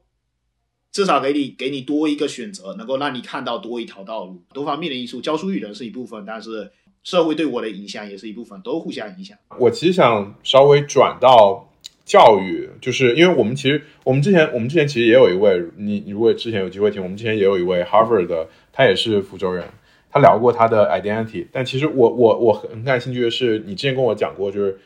[0.93, 4.43] 至少给你给你多一个选择，能够让你看到多一条道路。
[4.53, 6.71] 多方面的因素，教书育人是一部分，但是
[7.03, 9.37] 社会对我的影响也是一部分，都互相影响。
[9.59, 11.73] 我其实想稍微转到
[12.05, 19.65] 教育，就是因为我们其实我们之前我们之前其实也有一位，你如果之前有机会听，我们之前也有一位 Harvard 的，他也是福州人，
[20.11, 21.47] 他聊过他的 identity。
[21.53, 24.79] 但其实我我我很感兴趣的是，你之前跟我讲过，就是。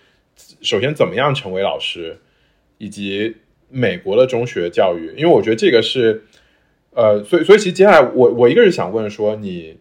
[0.63, 2.19] 首先，怎么样成为老师，
[2.79, 3.37] 以及
[3.69, 5.15] 美国的中学教育？
[5.17, 6.25] 因为我觉得这个是，
[6.93, 9.77] 呃，所以，所以其实接下来我我一个是想问说，你，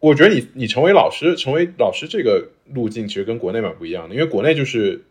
[0.00, 5.04] 我觉得你你成为老师，成为老师这个路径其实跟国内蛮不一样的，因为国内就是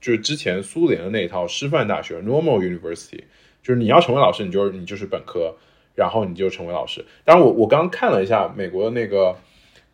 [0.00, 3.24] 就是之前苏联的那一套师范大学 （normal university），
[3.62, 5.54] 就是你要成为老师，你就是你就是本科，
[5.94, 7.04] 然后你就成为老师。
[7.24, 9.36] 当然，我我刚刚看了一下美国的那个，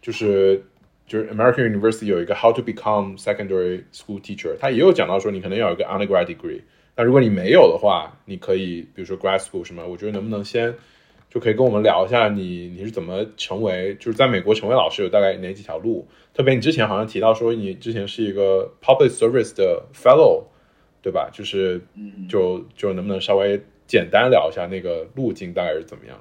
[0.01, 0.65] 就是。
[1.05, 6.63] 就是 American University 有一个 How to Become Secondary School Teacher，他也有讲到说你可能要有一个 undergrade degree。
[6.97, 10.75] 那如果你没有的话，你可以比如说 grad school 什么，我觉得能不能先
[11.31, 16.07] 就可以跟我们聊一下你你是怎么成为就是在美国成为老师有大概哪几条路？
[16.35, 20.45] 特别你之前好像提到说你之前是一个 public service 的 fellow，
[21.01, 21.31] 对吧？
[21.33, 21.81] 就是
[22.29, 26.19] 就就能不能稍微简单聊一下那个路径大概是怎么样？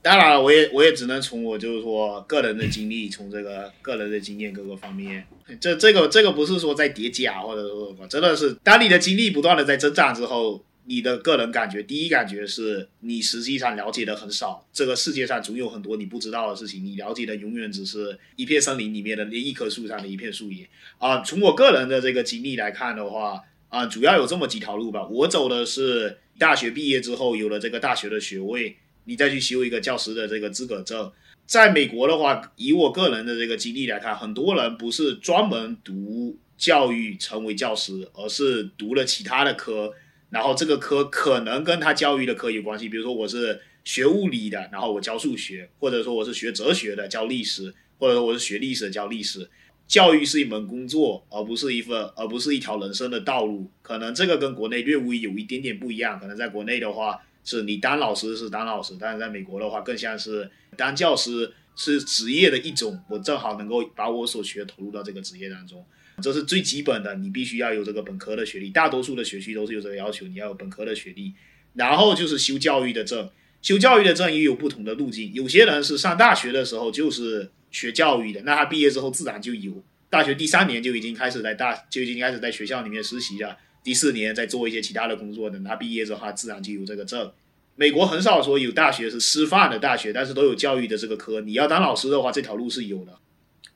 [0.00, 5.26] 当然了，我也我也只能从我就是说个人的经历，从这个个人的经验各个方面，
[5.60, 14.66] 这这个这个不是说在叠加或者说什么，真的是当你的经历不断的在增长之后，你的个人感觉，第一感觉是你实际上了解的很少。
[14.72, 21.20] 这个世界上总有很多你不知道的事情，你了解的永远只是一片森林里面的那一棵树上的一片树叶啊。
[21.22, 25.06] 从我个人的这个经历来看的话，啊，主要有这么几条路吧。
[25.08, 28.76] 我走的是大学毕业之后有了这个大学的学位，
[29.08, 31.10] 你再去修一个教师的这个资格证。
[31.46, 39.94] 在美国的话，以我个人的这个经历来看，很多人不是专门读教育成为教师，而是读了其他的科。
[40.28, 49.48] 然后这个科可能跟他教育的科有关系，比如说我是学物理的，然后我教数学，或者说我是学哲学的教历史，或者说我是学历史的教历史。
[49.86, 53.70] 教育是一门工作，而不是一份，而不是一条人生的道路。
[53.80, 56.20] 可能这个跟国内略微有一点点不一样。
[56.20, 57.18] 可能在国内的话，
[57.48, 63.02] 是你当老师是当老师，但是在美国的话，更像是当教师是职业的一种。
[63.08, 65.82] 我正好能够把我所学投入到这个职业当中。
[66.20, 68.68] 这是最基本的，你必须要有这个本科的学历。
[68.68, 71.32] 大多数的学区都是有这个要求，你要有本科的学历。
[71.72, 73.30] 然后就是修教育的证，
[73.62, 75.32] 修教育的证也有不同的路径。
[75.32, 79.82] 有些人是上大学的时候就是学教育的，那他毕业之后自然就有。
[80.10, 83.56] 大学第三年就已经开始在大就已经开始在学校里面实习了，
[83.88, 85.48] 第四年再做一些其他的工作。
[85.48, 87.32] 等他毕业之后，他自然就有这个证。
[87.74, 91.40] 美国很少说有大学是师范的大学，但是都有教育的这个科。
[91.40, 93.18] 你要当老师的话，这条路是有的。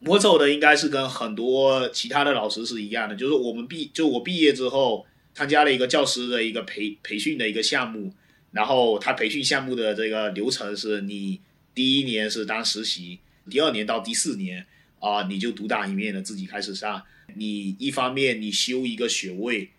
[0.01, 8.13] 我走的应该是跟很多其他的老师是一样的，就是我们毕就我毕业之后参加了一个教师的一个培培训的一个项目，
[8.51, 11.41] 然后他培训项目的这个流程是你
[11.75, 14.67] 第一年是当实习，第二年到第四年
[15.01, 17.03] 啊你就独当一面的自己开始上，
[17.35, 19.71] 你一方面你修一个学位，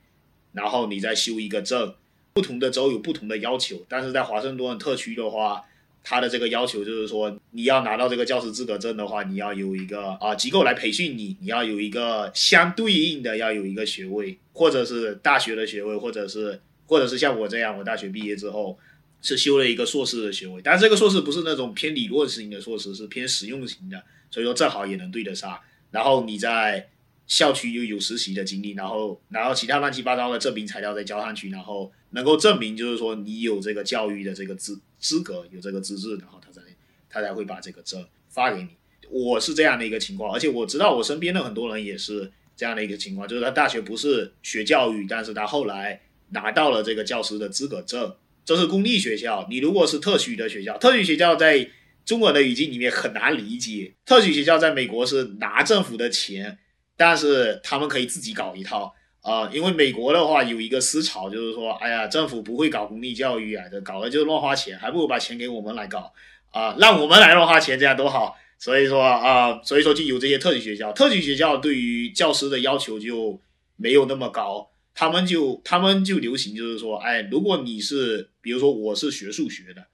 [0.54, 1.94] 然后你再修一个证，
[2.34, 5.64] 不同的州有不同的要求，但是在华盛顿特区的话。
[6.06, 18.78] 它的这个要求就是说，你要拿到这个教师资格证的话，你要有一个啊机构来培训你，你要有一个相对应的要有一个学位，或者是大学的学位，或者是或者是像我这样，我大学毕业之后
[19.22, 25.58] 是修了一个硕士的学位，但这个硕士不是那种偏理论型的硕士，是偏实用型的，所以说正好也能对得上。
[25.90, 26.86] 然后你在
[27.34, 36.62] 校区又有实习的经历，然后拿到其他乱七八糟的证明材料再交上去，然后能够证明就是说你有这个教育的这个资资格，有这个资质，然后他才
[37.10, 38.70] 他才会把这个证发给你。
[39.10, 48.16] 我是这样的一个情况，而且我知道我身边的很多人也是这样的一个情况，就是他大学不是学教育，但是他后来拿到了这个教师的资格证。
[48.46, 51.68] 这是公立学校，你如果是特许的学校，特许学校在
[52.06, 56.60] 中文的语境里面很难理解，特许学校在美国是拿政府的钱。
[57.06, 66.14] 但是他们可以自己搞一套啊，因为美国的话有一个思潮，就是说，哎呀，政府不会搞公立教育啊，这搞的就是乱花钱，还不如把钱给我们来搞
[66.52, 68.38] 啊，让我们来乱花钱，这样多好。
[68.58, 73.38] 所以说啊，所以说就有这些特许学校，特许学校对于教师的要求就
[73.76, 79.88] 没有那么高，他们就他们就流行就是说，哎，如果你是，比如说我是学数学的，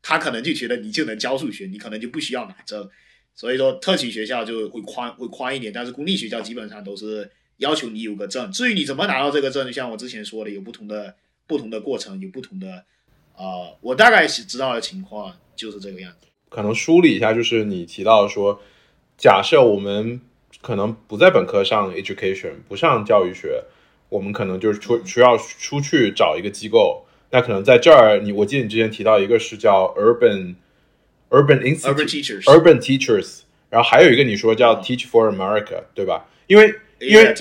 [0.00, 2.88] 他可能就觉得你就能教数学，你可能就不需要拿证。
[3.36, 8.50] 所以说，特许学校就会宽会宽一点，但是公立学校基本上都是要求你有个证。
[8.52, 11.16] 至于你怎么拿到这个证，就像我之前说的，有不同的
[11.48, 12.84] 不同的过程，有不同的，
[13.36, 16.28] 呃，我大概是知道的情况就是这个样子。
[16.48, 18.60] 可能梳理一下，就是你提到说，
[19.18, 20.20] 假设我们
[20.62, 23.64] 可能不在本科上 education，不上教育学，
[24.10, 27.04] 我们可能就是出需要出去找一个机构。
[27.32, 30.54] 那可能在这儿，你我记得你之前提到一个是叫 urban。
[31.34, 36.26] Urban Institute，Urban Teachers，然后还有一个你说叫 Teach for America，对吧？
[36.46, 37.34] 因为因为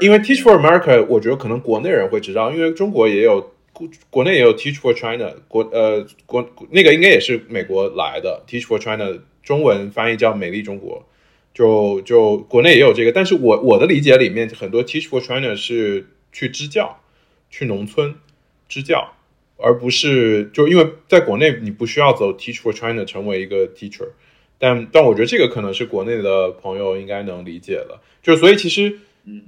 [0.00, 11.06] 因为 Teach for America，我觉得可能国内人会知道，因为中国也有国国内也有 Teach for China，国呃国那个应该也是美国来的 Teach for China，中文翻译叫美丽中国，
[11.54, 17.00] 就就国内也有这个，但是我我的理解里面很多 Teach for China 是去支教，
[17.48, 18.14] 去农村
[18.68, 19.15] 支教。
[19.58, 24.08] 而不是就因为在国内你不需要走 Teach for China 成为一个 teacher，
[24.58, 28.02] 但但我觉得这个可能是国内的朋友应该能理解了。
[28.22, 28.98] 就所以其实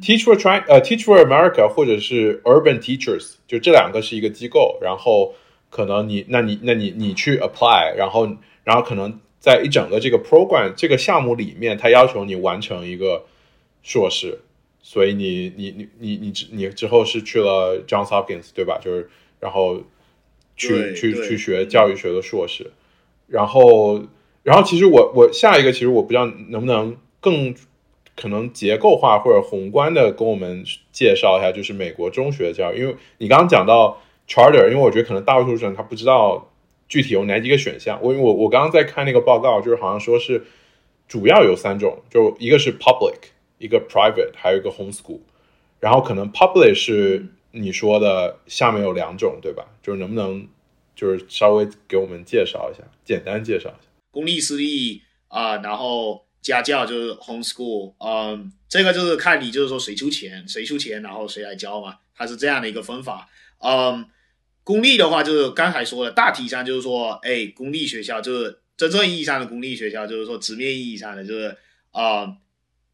[0.01, 5.35] Teach for China 呃 Teach for America 或者是 Urban Teachers 就这两个是一个机构，然后
[5.69, 8.27] 可能你那你那你你去 apply，然后
[8.65, 13.27] 然后可能在一整个这个 program 这个项目里面，它要求你完成一个
[13.83, 14.39] 硕士，
[14.81, 18.81] 所以你你你你你你之后是去了 Johns Hopkins 对吧？
[18.83, 19.83] 就是然后。
[20.59, 22.71] 去去去学教育学的硕士，
[23.29, 24.03] 然后
[24.43, 27.55] 然后其实我我下一个其实我不知道能不能更
[28.17, 36.51] 可能结构化或者宏观的跟我们介绍一下，就是美国中学教育，因为你刚刚讲到 charter，因为我觉得可能大多数人他不知道
[36.89, 37.99] 具体有哪几个选项。
[38.03, 40.45] 我我我刚刚在看那个报告，就是好像说是
[41.07, 45.21] 主要有三种，就一个是 public，一个 private，还有一个 home school。
[45.79, 49.65] 然后可能 public 是你说的下面有两种，对吧？
[49.81, 50.49] 就是能不能
[50.99, 63.29] 就是稍微给我们介绍一下，简单介绍一下公立私立啊、然后家教就是 homeschool，嗯，这个就是看你就是说谁出钱，谁出钱，然后谁来教嘛，它是这样的一个分法。
[63.59, 64.05] 嗯，
[64.65, 71.57] 公立的话就是刚才说的，大体上就是说，哎，公立学校就是真正意义上的公立学校，就是说直面意义上的，就是
[71.93, 72.37] 啊、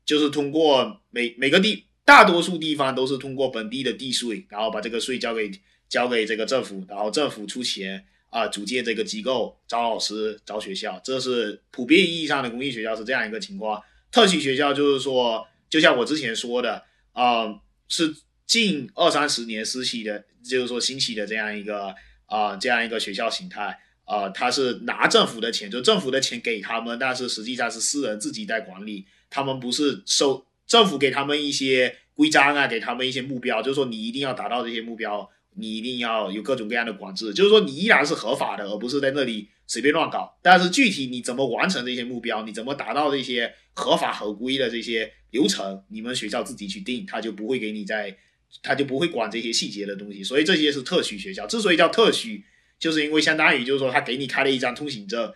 [0.05, 5.51] 就是通过每每个地大多数地方都是通过本地的地税，然后把这个税交给
[5.89, 13.83] 交给这个政府，然后政府出钱啊、组建这个机构，招老师、招学校，这是普遍意义上的公立学校是这样一个情况。
[14.11, 16.83] 特许学校就是说，就像我之前说的，
[17.13, 18.15] 啊、是
[18.47, 21.95] 近二三十年兴起的，就是说兴起的这样一个
[22.27, 23.81] 啊、这样一个学校形态。
[24.07, 40.39] 啊、他是拿政府的钱，就政府的钱给他们，但是实际上是私人自己在管理，他们不是收政府给他们一些规章啊，给他们一些目标，就是说你一定要达到这些目标，你一定要有各种各样的管制，就是说你依然是合法的，而不是在那里随便乱搞。
[40.43, 48.17] 但是具体你怎么完成这些目标，你怎么达到这些合法合规的这些流程，你们学校自己去定，他就不会给你在，
[48.63, 50.23] 他就不会管这些细节的东西。
[50.23, 52.45] 所以这些是特许学校，之所以叫特许，
[52.79, 55.33] 就是因为相当于就是说他给你开了一张通行证，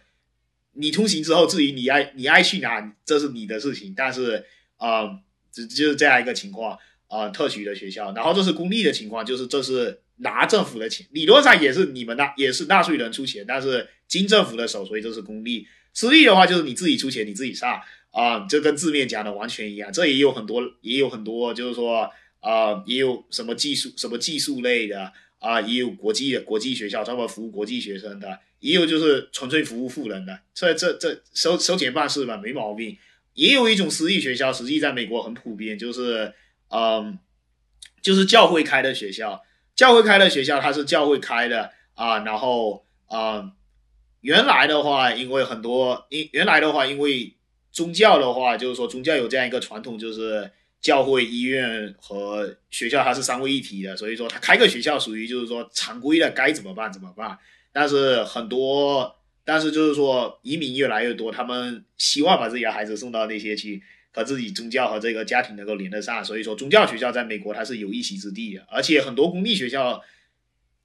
[0.74, 3.94] 你通行之后，至于你爱你爱去哪，这是你的事情。
[3.96, 4.44] 但是
[4.76, 5.20] 啊、呃，
[5.52, 15.66] 只就是这样一个情况啊、特许的学校，然后这是公立的情况，就是这是拿政府的钱，理论上也是你们纳也是纳税人出钱，但是经政府的手，所以这是公立。
[15.94, 19.92] 私立的话就是你自己出钱，你自己上啊、这跟字面讲的完全一样。
[19.92, 22.10] 这也有很多，也有很多，就是说
[22.40, 30.40] 啊、也有什么技术什么技术类的啊、也有国际的国际学校专门服务国际学生的，也有就是纯粹服务富人的。
[30.54, 32.96] 这这这收收钱办事嘛，没毛病。
[33.34, 36.32] 也有一种私立学校，实际在美国很普遍，就是
[36.70, 37.18] 嗯，
[38.02, 39.40] 就是教会开的学校。
[39.78, 43.52] 教会开的学校，它是教会开的啊、然后啊、
[44.22, 47.36] 原来的话，因为很多因原来的话，因为
[47.70, 50.50] 宗教的话，就是说宗教有这样一个传统，就是
[50.80, 57.38] 教会、医院和学校它是三位一体的，所以说它开个学校属于就是说常规的，该怎么办怎么办。
[57.72, 59.14] 但是很多，
[59.44, 63.80] 但是就是说移民越来越多，他们希望把自己的孩子送到那些去。
[64.18, 70.02] 和自己宗教和这个家庭能够连得上，所以说宗教学校在美国它是有一席之地的，而且很多公立学校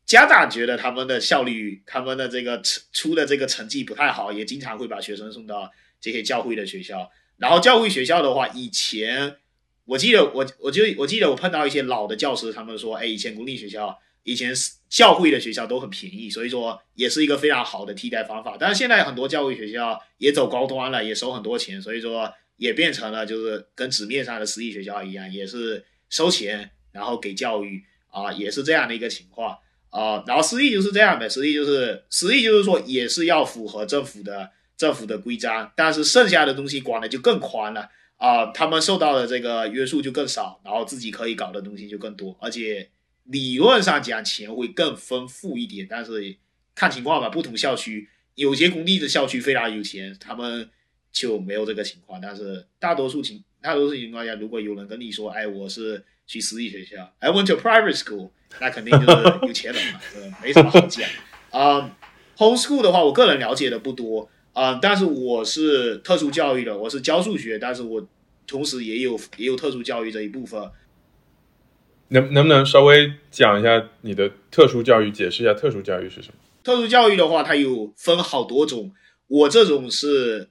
[0.06, 2.62] 家长觉得他们的效率、他们的这个
[2.92, 7.10] 出的这个成绩不太好，也经常会把学生送到这些教会的学校。
[7.38, 9.38] 然后教会学校的话，以前
[9.86, 14.54] 我记得我我就我记得我碰到一些老的教师，他们说，哎，以前公立学校、以前
[14.88, 18.56] 教会的学校都很便宜，所以说也是一个非常好的替代方法。
[18.60, 22.32] 但是现在很多教会学校也走高端了，也收很多钱，所以说。
[22.64, 29.58] 也变成了就是跟纸面上的私立学校一样，也是收钱然后给教育啊、也是这样的一个情况
[29.90, 42.90] 啊、然后私立就是这样的，私立就是私立就是说也是要符合政府的政府的规章，但是剩下的东西管的就更宽了啊、他们受到的这个约束就更少，然后自己可以搞的东西就更多，而且
[43.26, 46.38] 理论上讲钱会更丰富一点，但是
[46.74, 50.70] 看情况吧，不同校区有些公立的校区非常有钱，他们。
[51.14, 61.08] 就没有这个情况，但是大多数情大多数情况下，如果有人跟你说，哎，我是去私立学校，I went to private school，那肯定就是有钱人嘛， 呃，没什么好讲。
[61.52, 61.96] 啊、
[62.36, 68.08] h o m e school 的话，我个人了解的不多啊、但是我是特殊教育的，我是教数学，但是我
[68.48, 70.72] 同时也有也有特殊教育这一部分。
[72.10, 76.34] 能能不能稍微讲一下你的特殊教育，解释一下特殊教育是什么？
[76.64, 78.92] 特殊教育的话，它有分好多种，
[79.28, 80.50] 我这种是。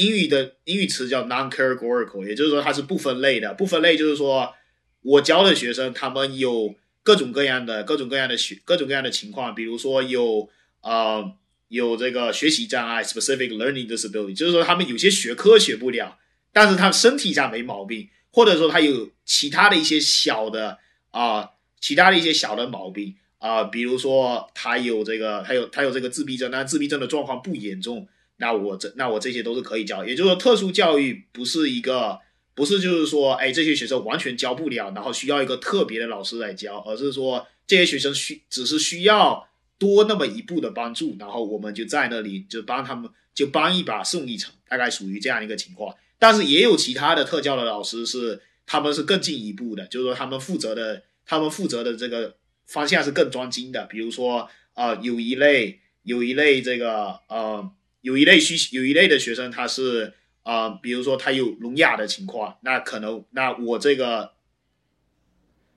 [0.00, 3.52] 英语的英语词叫 non-categorical，也就是说它是不分类的。
[3.52, 4.54] 不分类就是说
[5.02, 10.48] 我教的学生他们有各种各样的各种各样的学各种各样的情况，比如说有
[10.80, 11.30] 呃
[11.68, 16.18] 有这个学习障碍 （specific learning disability），就是说他们有些学科学不了，
[16.50, 20.78] 但是他身体上没毛病，或者说他有其他的一些小的
[21.10, 28.08] 啊、其他的一些小的毛病啊、比如说他有这个他有他有这个自闭症，但自闭症的状况不严重。
[28.40, 32.18] 那我这那我这些都是可以教，也就是说，特殊教育不是一个，
[32.54, 39.46] 不是就是说，哎，这些学生完全教不了，然后需要一个特别的老师来教，而是说这些学生需只是需要
[39.78, 45.94] 多那么一步的帮助，然后我们就在那里就帮他们就帮一把送一程，大概属于这样一个情况。
[46.18, 52.34] 但是也有其他的特教的老师是他们是更进一步的，就是说他们负责的他们负责的这个
[52.66, 57.70] 方向是更专精的，比如说啊、有一类有一类这个呃。
[58.02, 64.32] 有一类需有一类的学生，他是啊、呃，比如说他有聋哑的情况，那可能那我这个，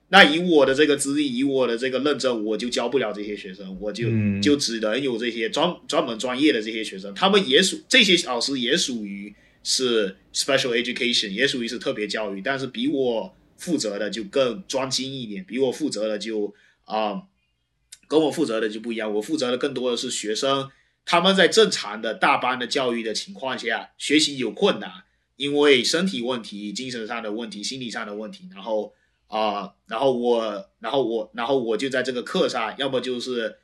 [0.09, 4.41] 那以我的这个资历，以我的这个认证，我就教不了这些学生，我就、嗯。
[4.41, 16.53] 就只能有这些专专门专业的这些学生，他们也属这些老师也属于是 special education，也属于是特别教育，但是比我负责的就更专精一点，比我负责的就
[16.85, 17.23] 啊、
[18.09, 20.69] 跟我负责的就不一样，我负责的更多的是学生
[21.05, 25.03] 他们在正常的大班的教育的情况下，学习有困难，
[25.35, 28.93] 因为身体问题、精神上的问题、心理上的问题，然后
[29.27, 33.57] 啊、然后我，然后我，然后我就在这个课上，要么就是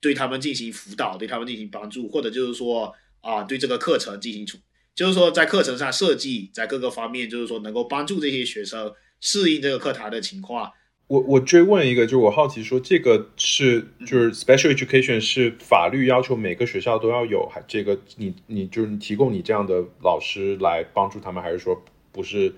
[0.00, 4.58] 对他们进行辅导，对他们进行帮助，或者就是说啊、对这个课程进行处，
[4.94, 10.72] 就是说在课程上设计，在各个方面，就是说能够帮助这些学生适应这个课堂的情况。
[11.06, 21.82] 我我追问一个，就是我好奇说，这个是就是 special education 是法律要求每个学校都要有，还这个你你就是你提供你这样的老师来帮助他们，还是说
[22.12, 22.54] 不是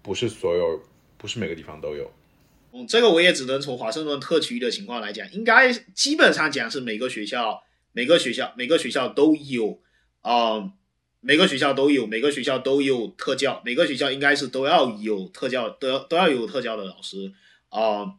[0.00, 0.80] 不是所有
[1.18, 2.10] 不是每个地方都有？
[2.72, 9.80] 嗯，这个我也只能从华盛顿特区的情况来讲，应该基本上讲是每个学校、每个学校、每个学校都有，
[10.20, 10.72] 啊、
[11.20, 17.32] 每个学校都有，每个学校都有特教，每个学校应该是都要有特教，都要都要有特教的老师，
[17.68, 18.14] 啊、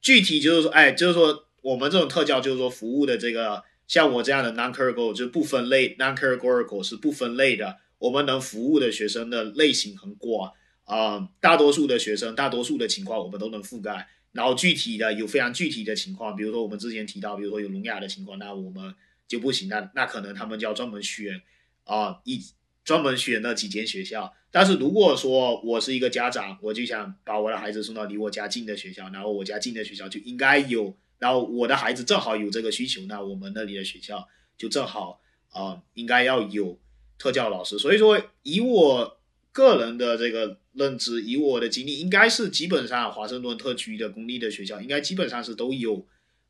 [0.00, 10.52] 具体就是说，哎，就是说我们这种特教就是说服务的这个，像我这样的 non-categorical 就是不分类，non-categorical 是不分类的，我们能服务的学生的类型很广。
[10.84, 14.06] 啊、大多数的学生，大多数的情况我们都能覆盖。
[14.32, 18.94] 然后具体的有非常具体的情况，比如说我们之前提到，比如说有聋哑的情况，那我们
[19.26, 21.40] 就不行，那那可能他们就要专门选
[21.84, 22.38] 啊、一
[22.84, 24.32] 专门选那几间学校。
[24.50, 35.20] 但是如果说我是一个家长，我就想把我的孩子送到离我家近的学校，然后我家近的学校就应该有，然后我的孩子正好有这个需求，那我们那里的学校就正好
[35.50, 36.78] 啊、应该要有
[37.18, 37.78] 特教老师。
[37.78, 39.18] 所以说，以我
[39.50, 46.06] 个人的这个认知，以我的经历，应该是基本上华盛顿特区的公立的学校，应该基本上是都有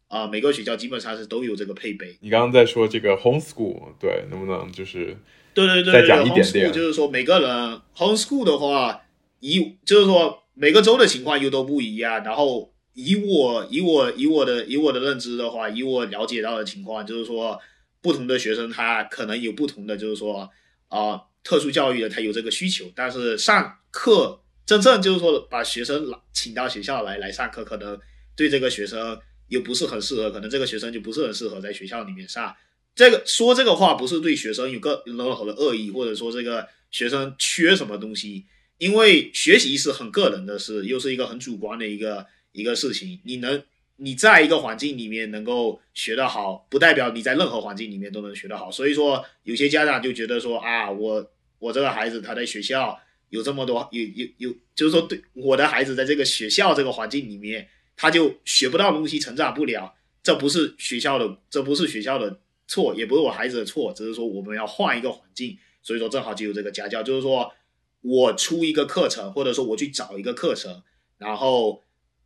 [0.09, 2.17] 啊、每个学校基本上是都有这个配备。
[2.21, 5.17] 你刚刚在说这个 homeschool，对，能不能就是
[5.53, 9.03] 对对对对再讲一点点就是说每个人 homeschool 的话，
[9.41, 12.23] 以就是说每个州的情况又都不一样。
[12.23, 17.61] 然后以我以我以我的以我的认知的话，以我了解到的情况，就是说
[18.01, 20.49] 不同的学生他可能有不同的，就是说
[20.89, 27.99] 啊、特殊教育的他有这个需求，但是上课真正就是说把学生来请到学校来来上课，可能
[28.37, 29.19] 对这个学生
[29.55, 32.55] 又不是很适合，可能这个学生就不是很适合在学校里面上。
[32.97, 38.47] 这个说这个话不是对学生有个任何的恶意，或者说这个学生缺什么东西，
[38.79, 43.21] 因为学习是很个人的事，又是一个很主观的一个一个事情。
[43.25, 43.63] 你能
[43.97, 48.71] 你在一个环境里面能够学得好，不代表你在任何环境里面都能学得好。
[48.71, 52.99] 所以说，有些家长就觉得说啊，我我这个孩子他在学校
[53.31, 59.95] 有这么多有有有，就是说对我的孩子在这个学校这个环境里面，他就学不到东西，成长不了。
[60.23, 67.53] 这不是学校的，这不是学校的错，也不是我孩子的错，只是说我们要换一个环境，所以说正好就有这个家教，就是说
[68.01, 70.83] 我出一个课程，或者说我去找一个课程，
[71.19, 71.83] 然后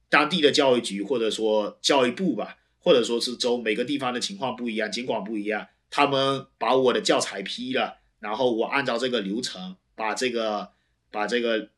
[0.09, 10.71] 当地的教育局或者说教育部吧，或者说是州每个地方的情况不一样，监管不一样，他们把我的教材批了，然后我按照这个流程把这个
[11.11, 11.69] 把这个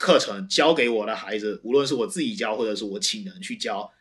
[0.00, 3.92] 课程教给我的孩子，无论是我自己教或者是我请人去教，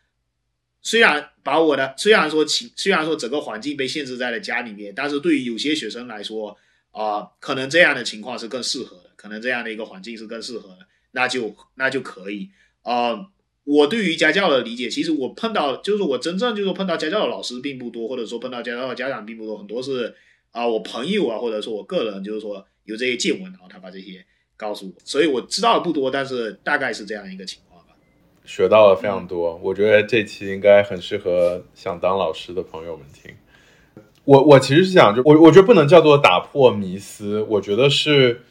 [0.81, 6.55] 虽然把我的虽然说请虽然说整个环境被限制在了家里面，但是对于有些学生来说，
[6.91, 12.49] 啊、可能这样的情况是更适合的，可能这样的一个环境是更适合的，那就那就可以。
[12.83, 13.29] 啊、
[13.65, 20.15] 我对于家教的理解，其实我碰到就是我真正就是碰到家教的老师并不多，或者说碰到家教的家长并不多，很多是
[20.51, 24.25] 啊、我朋友啊，或者说我个人就是说有这些见闻，然后他把这些
[24.59, 27.93] 告诉我，所以我知道的不多，但是大概是这样一个情况吧。
[28.43, 29.55] 学到了非常多？
[29.63, 33.33] 我觉得这期应该很适合想当老师的朋友们听。
[34.25, 38.41] 我我其实是想，就我我觉得不能叫做打破迷思，我觉得是，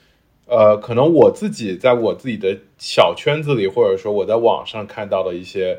[0.47, 5.79] 呃，可能我自己在我自己的小圈子里，或者说我在网上看到的一些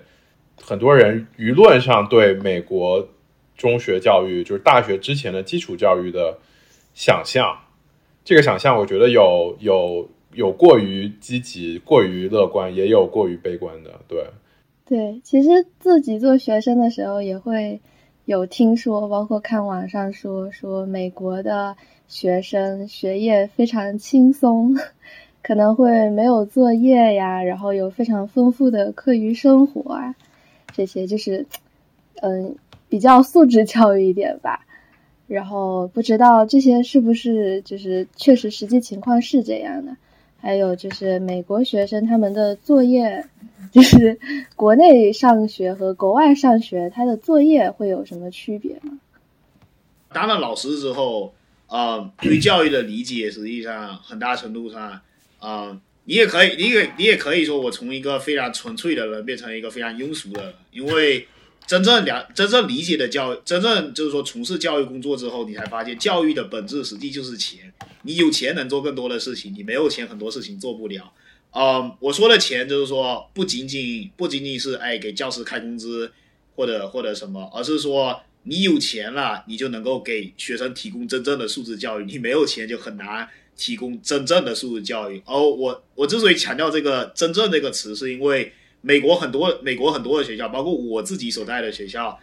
[0.62, 3.10] 很多人舆论上对美国
[3.58, 6.38] 中学教育，就是大学之前的基础教育的
[6.94, 7.58] 想象，
[8.24, 14.26] 这个想象我觉得有有有过于积极、过于乐观，也有过于悲观的，对。
[14.86, 17.80] 对，其实自己做学生的时候也会
[18.26, 21.76] 有听说，包括看网上说说美国的
[22.08, 24.76] 学生学业非常轻松，
[25.44, 30.16] 可能会没有作业呀，然后有非常丰富的课余生活啊，
[30.74, 31.46] 这些就是
[32.22, 32.56] 嗯
[32.88, 34.66] 比较素质教育一点吧。
[35.28, 39.96] 然后不知道这些是不是就是确实实际情况是这样的。
[40.42, 43.26] 还有就是美国学生他们的作业
[43.72, 44.18] 就是
[44.56, 49.00] 国内上学和国外上学，他的作业会有什么区别吗？
[50.12, 51.34] 当了老师之后，
[51.68, 55.02] 呃， 对教育的理解实际上很大程度上，
[55.40, 61.28] 呃，你也可以，你也你也可以说我从一个非常纯粹的人变成一个非常庸俗的人，因为
[61.68, 67.72] 真正了真正理解的教，真正就是说从事教育工作之后，你才发现教育的本质实际就是钱。
[68.04, 71.12] 你有钱能做更多的事情，你没有钱很多事情做不了。
[71.52, 76.12] 嗯，我说的钱就是说不仅仅不仅仅是哎给教师开工资
[76.56, 82.06] 或者或者什么，而是说你有钱了，你就能够给学生提供真正的素质教育。
[82.06, 83.28] 你没有钱就很难
[83.58, 85.22] 提供真正的素质教育。
[85.26, 92.18] 而我我之所以强调这个“真正”这个词，是因为美国很多美国很多的学校，包括我自己所在的学校，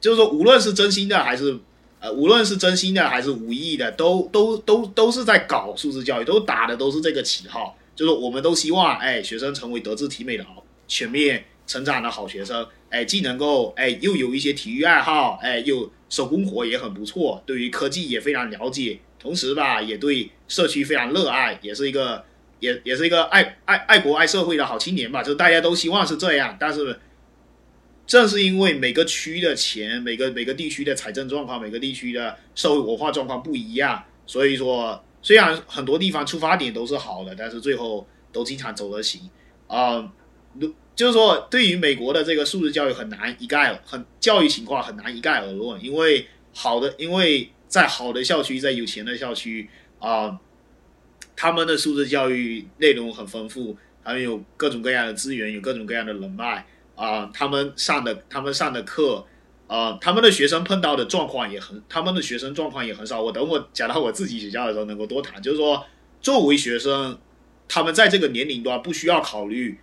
[0.00, 1.58] 就是说无论是真心的还是。
[2.00, 22.24] 呃，无论是真心的还是无意的，都都都都是在搞素质教育，都打的都是这个旗号，就是我们都希望，哎，学生成为德智体美的好、全面成长的好学生，哎，既能够，哎，又有一些体育爱好，哎，又手工活也很不错，对于科技也非常了解，同时吧，也对社区非常热爱，也是一个，
[22.60, 26.98] 也也是一个爱爱爱国爱社会的好青年吧，就大家都希望是这样，但是。
[28.10, 39.30] 正是因为每个区的钱，每个每个地区的财政状况，每个地区的社会文化状况不一样，所以说虽然很多地方出发点都是好的，但是最后都经常走而行
[39.68, 40.12] 啊。
[40.96, 50.36] 就是说，对于美国的这个素质教育很难一概很教育情况很难一概而论，因为好的，因为在好的校区，在有钱的校区啊，
[51.36, 56.66] 他们的素质教育内容很丰富，他们有各种各样的资源，有各种各样的人脉。
[57.00, 59.24] 啊，他们上的他们上的课，
[59.66, 63.22] 啊，他们的学生碰到的状况也很，他们的学生状况也很少。
[63.22, 65.40] 我等我讲到我自己学校的时候，能够多谈。
[65.40, 65.82] 就是说，
[66.20, 67.18] 作为学生，
[67.66, 69.80] 他们在这个年龄段不需要考虑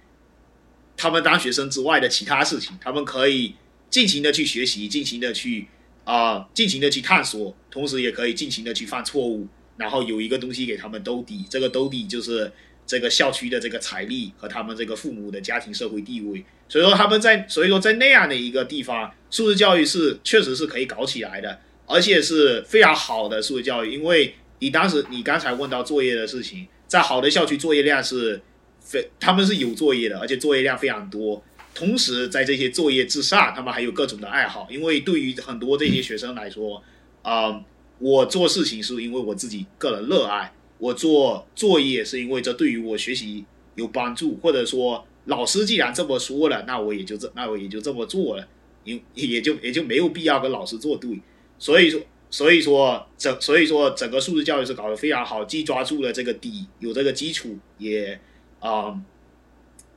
[0.95, 3.55] 他们当学生之外的其他事情，他们可以
[3.89, 5.67] 尽情的去学习，尽情的去
[6.03, 12.53] 啊，尽情的去探索，同时也可以尽情的去犯错误，然后有一个东西给他们兜底，这个兜底就是
[12.87, 16.43] 这个校区的这个财力和他们这个父母的家庭社会地位。
[16.67, 23.93] 所以说他们在，所以说在那样的一个地方，素质教育是确实是可以搞起来的，而且是非常好的素质教育。
[23.93, 28.41] 因为你当时你刚才问到作业的事情，在好的校区作业量是
[28.81, 31.43] 非他们是有作业的，而且作业量非常多。
[31.75, 34.67] 同时在这些作业之上，他们还有各种的爱好。
[34.71, 36.81] 因为对于很多这些学生来说，
[37.21, 37.61] 啊，
[37.99, 45.05] 我做事情是因为我自己个人热爱，我做作业是因为这对于我学习有帮助，或者说。
[45.27, 48.47] 老师既然这么说了，那我也就这，那我也就这么做了，
[48.85, 51.19] 因也就也就没有必要跟老师作对。
[51.59, 51.99] 所以说，
[52.29, 58.17] 所以说整，所以说整个素质教育是搞得非常好，既抓住了这个底，有这个基础，也
[58.61, 58.97] 啊，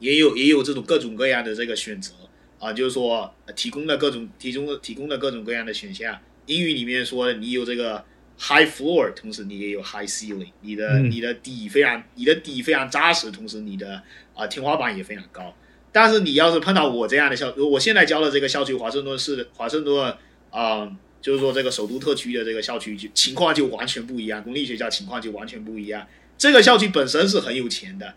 [0.00, 2.12] 也有也有这种各种各样的这个选择
[2.58, 6.18] 啊，就是说提供了各种提供提供了各种各样的选项。
[6.46, 8.04] 英语里面说你有这个
[8.40, 14.02] high floor，同时你也有 high ceiling，你的你的底非常你的底非常扎实，同时你的。
[14.32, 15.54] 啊，天花板也非常高，
[15.92, 20.16] 但是你要是碰到我这样的校，我现在教的这个校区华盛顿市，华盛顿
[20.48, 26.06] 啊，就是说这个首都特区的这个校区，就情况就完全不一样，公立学校情况就完全不一样。
[26.38, 28.14] 这个校区本身是很有钱的，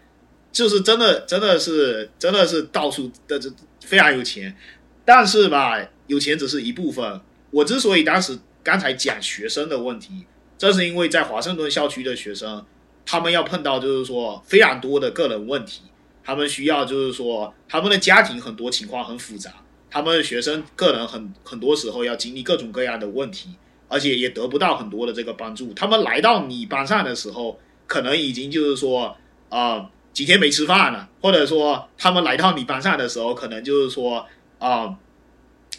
[0.50, 3.52] 就是真的，真的是，真的是到处的这
[3.82, 4.56] 非常有钱，
[5.04, 7.20] 但是吧，有钱只是一部分。
[7.52, 10.26] 我之所以当时刚才讲学生的问题，
[10.58, 12.66] 这是因为在华盛顿校区的学生，
[13.06, 15.82] 他们要碰到就是说非常多的个人问题。
[16.26, 19.52] 他们需要就是说，他们的家庭很多情况很复杂，
[19.92, 23.50] 他们的学生个人很很多时候要经历各种各样的问题，
[23.90, 25.74] 而且也得不到很多的这个帮助。
[25.74, 29.14] 他们来到你班上的时候，可能已经就是说，
[29.50, 34.26] 啊，几天没吃饭了，或者说他们来到你班上的时候，可能就是说，
[34.60, 34.98] 啊，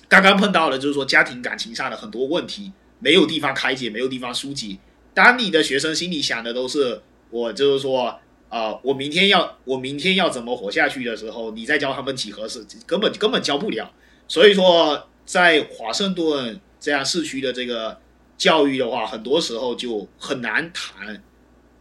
[0.08, 4.78] 刚刚碰到了就是说家庭感情上的很多问题，没有地方开解，没有地方疏解。
[5.12, 7.00] 当你的学生心里想的都是，
[7.30, 8.18] 我就是说。
[8.50, 13.90] 啊，我明天要我明天要怎么活下去的时候，你再教他们几何式，根本根本教不了。
[14.28, 17.98] 所以说，在华盛顿这样市区的这个
[18.38, 21.20] 教育的话，很多时候就很难谈，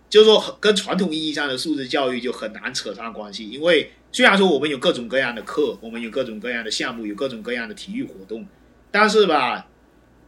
[0.09, 3.47] 就是说跟传统意义上的素质教育就很难扯上关系。
[3.47, 8.47] 因为虽然说我们有各种各样的课，我们有各种各样的项目，有各种各样的体育活动，
[8.89, 9.67] 但是吧，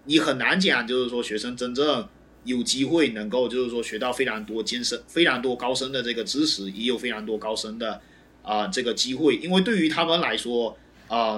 [0.03, 2.05] 你很难讲，就是说学生真正。
[2.43, 7.99] 有机会能够就是说学到非常多艰深、非常多高深的这个知识，也有非常多高深的
[8.43, 9.37] 啊这个机会。
[9.37, 10.77] 因为对于他们来说，
[11.07, 11.35] 啊，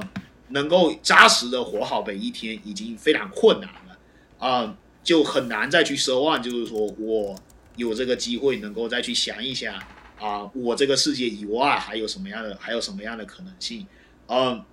[0.49, 3.97] 能够扎实的活好每一天已经非常困难了，
[4.37, 7.33] 啊，就很难再去奢望，就是说我
[7.77, 9.81] 有这个机会能够再去想一想，
[10.19, 13.85] 啊，我这个世界以外还有什么样的还有什么样的可能性？
[14.27, 14.63] 嗯，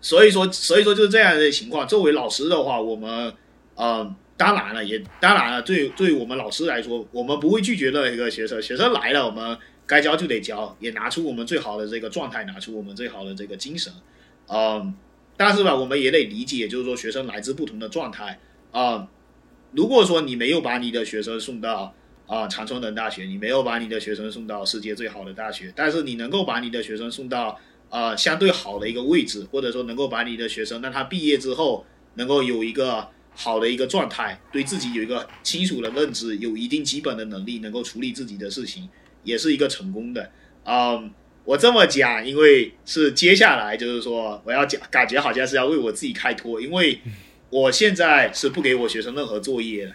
[0.00, 1.86] 所以说所以说就是这样的情况。
[1.86, 3.32] 作为老师的话，我们
[3.76, 9.56] 嗯，当然了，也当然了，对对于我们老师来说，我们不会拒绝任何一个学生，学生来了，我们
[9.86, 13.92] 该教就得教，也拿出我们最好的这个状态，拿出我们最好的这个精神。
[14.48, 14.94] 嗯，
[15.36, 18.40] 但是吧，我们也得理解，就是说学生来自不同的状态
[18.72, 19.08] 啊。
[19.72, 21.94] 如果说你没有把你的学生送到
[22.30, 27.58] 啊长春藤大学，你没有把你的学生送到世界最好的大学，但是你能够把你的学生送到
[27.88, 38.88] 啊相对好的一个位置，或者说能够把你的学生让他毕业之后能够有一个好的一个状态，对自己有一个清楚的认知，有一定基本的能力，能够处理自己的事情，
[39.24, 40.30] 也是一个成功的。
[40.64, 41.10] 嗯，
[41.44, 47.00] 我这么讲，因为是接下来就是说我要讲，感觉好像是要为我自己开脱，因为。
[47.52, 49.92] 我现在是不给我学生任何作业的。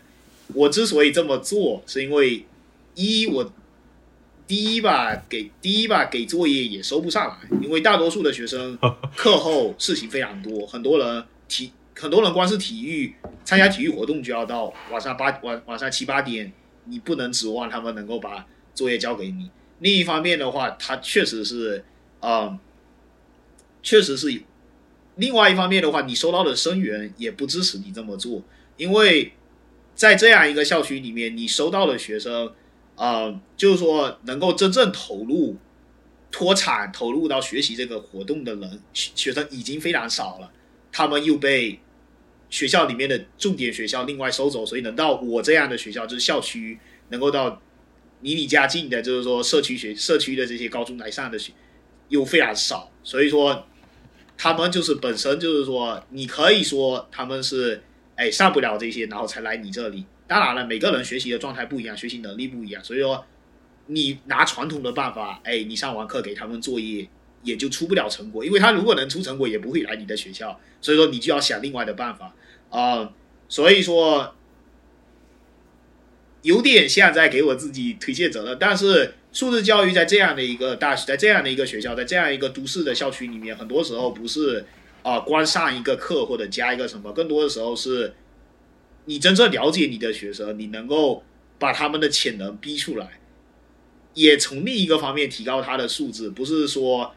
[0.53, 2.45] 我之所以这么做，是因为
[2.93, 3.53] 一我
[4.47, 8.77] 第一吧给第一吧给作业也收不上来，因为大多数的学生
[9.15, 16.51] 课后事情非常多，很多人体很多人光是体育参加体育活动就要到晚上八晚晚上七八点，
[16.85, 19.49] 你不能指望他们能够把作业交给你。
[19.79, 21.83] 另一方面的话，他确实是
[22.19, 22.59] 啊，
[23.81, 24.41] 确实是。
[25.15, 28.41] 另外一方面的话，你收到的生源也不支持你这么做，
[28.77, 29.31] 因为
[29.95, 32.53] 在这样一个校区里面，你收到的学生，
[32.95, 35.57] 啊，就是说能够真正投入
[36.29, 40.51] 脱产、投入到学习这个活动的人，学生已经非常少了。
[40.91, 41.79] 他们又被
[42.49, 46.77] 学校里面的重点学校另外收走，所以能到我这样的学校，就是校区
[47.09, 47.61] 能够到
[48.21, 51.53] 离你家近的，就是说社区学社区的这些高中来上的学
[52.09, 53.65] 又非常少，所以说。
[54.37, 57.81] 他们就是本身就是说，你可以说他们是
[58.15, 60.05] 哎上不了这些，然后才来你这里。
[60.27, 63.25] 当然了，每个人学习的状态不一样，学习能力不一样，所以说
[63.87, 67.07] 你拿传统的办法，哎，你上完课给他们作业，
[67.43, 68.43] 也就出不了成果。
[68.43, 70.59] 因为他如果能出成果，也不会来你的学校。
[70.81, 72.33] 所以说你就要想另外的办法
[72.69, 73.13] 啊。
[73.47, 74.35] 所以说
[76.41, 79.15] 有点像在给我自己推卸责任，但是。
[79.35, 84.65] 素质教育在这样的一个大学，在这样的一个学校，在这样一个都市的校区里面，很多时候不是
[85.05, 88.15] 啊，光上一个课或者加一个什么，更多的时候是，
[89.05, 91.21] 你真正了解你的学生，你能够
[91.59, 93.19] 把他们的潜能逼出来，
[94.15, 97.13] 也从另一个方面提高他的素质，不是说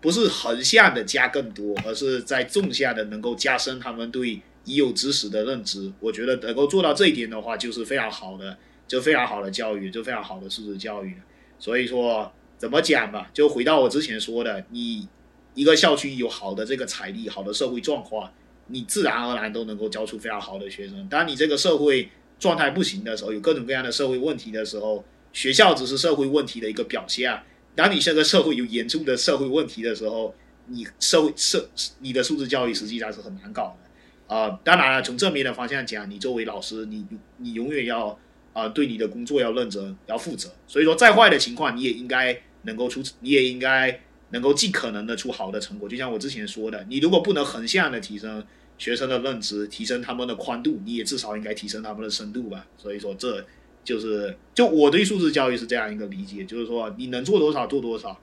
[0.00, 5.92] 不是横向的加更多，而是在纵向的能够加深他们对已有知识的认知。
[6.00, 8.58] 我觉得能够做到这一点的话，就是非常好的，
[8.88, 11.14] 就非常好的教育，就非常好的素质教育。
[11.60, 13.30] 所以说，怎么讲吧？
[13.32, 15.06] 就回到我之前说的，你
[15.54, 18.32] 一个校区有好的这个财力、好的社会状况，
[18.68, 21.08] 你自然而然都能够教出非常好的学生。
[21.08, 27.42] 当你这个社会状态不行的时候，有各种各样的社会问题的时候，学校只是社会问题的一个表现。
[27.74, 30.34] 当你这个社会有严重的社会问题的时候，
[30.66, 31.68] 你社会社
[32.00, 34.60] 你的素质教育实际上是很难搞的啊。
[34.64, 37.06] 当然了，从正面的方向讲，你作为老师，你
[37.38, 38.18] 你永远要。
[38.54, 40.52] 啊，对你的工作要认真，要负责。
[40.66, 43.98] 所以说，再坏的情况，你也应该能够出，你也应该
[44.32, 45.88] 能够尽可能的出好的成果。
[45.88, 48.44] 就像我之前说的，你如果不能横向的提升
[48.76, 52.66] 学生的认知，提升他们的宽度，你也至少应该提升他们的深度吧。
[52.76, 53.42] 所以说，这
[53.84, 58.20] 就是就我对素质教育是这样一个理解，就是说你能做多少做多少。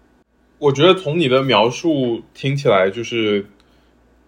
[0.58, 3.46] 我觉得从你的描述听起来，就是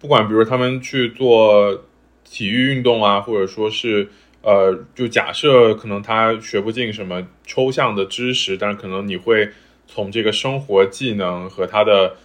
[0.00, 1.84] 不管比如他们去做
[2.24, 4.08] 体育运动啊，或者说是。
[4.44, 9.48] 呃，就假设可能他学不进什么抽象的知识，但是可能你会
[9.94, 12.16] 从这个生活技能和他的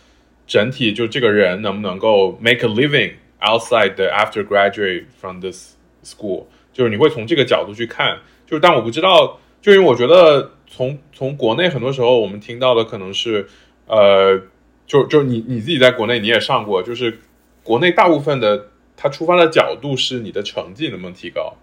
[0.47, 8.19] 整体，就这个人能不能够 make a living outside the after graduate from this school，就是你会从这个角度去看。
[8.45, 13.45] 就是，但我不知道，就因为我觉得从从国内很多时候我们听到的可能是，
[13.87, 14.41] 呃，
[14.85, 17.19] 就就你你自己在国内你也上过，就是
[17.63, 21.57] 国内大部分的他出发的角度是你的成绩能不能提高。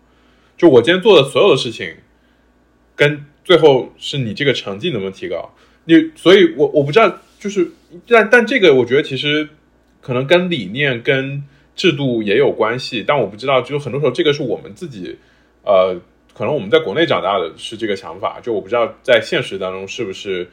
[0.59, 1.96] 就我今天做的所有的事情，
[2.94, 5.55] 跟最后是你这个成绩能不能提高？
[5.85, 7.70] 你，所以我我不知道，就是
[8.07, 9.49] 但但这个我觉得其实
[10.01, 11.43] 可能跟理念跟
[11.74, 15.16] 制度也有关系，但我不知道，就很多时候这个是我们自己，
[15.64, 15.95] 呃，
[16.35, 20.49] 可能我们在国内长大的是这个想法，就我不知道在现实当中是不是，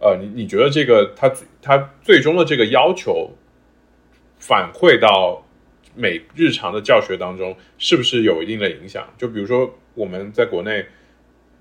[0.00, 1.32] 呃，你你觉得这个他
[1.62, 3.30] 他最终的这个要求
[4.38, 5.40] 反馈到。
[5.96, 9.08] 每日常的教学当中，是不是有一定的影响？
[9.16, 10.84] 就比如说我们在国内，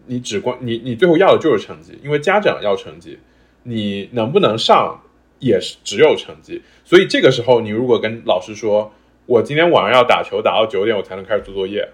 [0.06, 3.18] 你只关你你最后要的就是成绩，因为家长要成绩，
[3.64, 5.01] 你能不能上
[5.39, 6.62] 也是只有成绩。
[6.84, 8.93] 所以这个时候，你如果跟老师说，
[9.26, 11.88] 我今天晚上要打球打到九点，我才能开始做作业，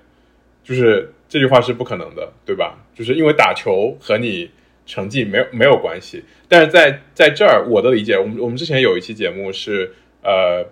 [0.64, 2.78] 就是这句话是不可能的，对吧？
[2.96, 4.50] 就是因为打球和你
[4.86, 6.24] 成绩没有没有关系。
[6.48, 9.94] 但是在在这儿，我的理解，我们我们之前有一期节目是
[10.24, 10.66] 呃，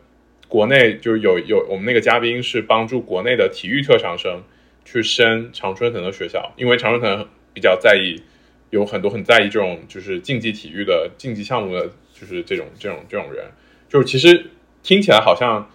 [0.48, 4.42] 国内就是有有我们那个嘉宾是帮助国内的体育特长生
[4.90, 8.24] 去升常春藤的学校，因为常春藤比较在意，
[8.70, 13.52] 有很多很在意这种就是竞技体育的竞技项目的，就是这种这种这种人，
[13.90, 15.70] 就是其实听起来好像，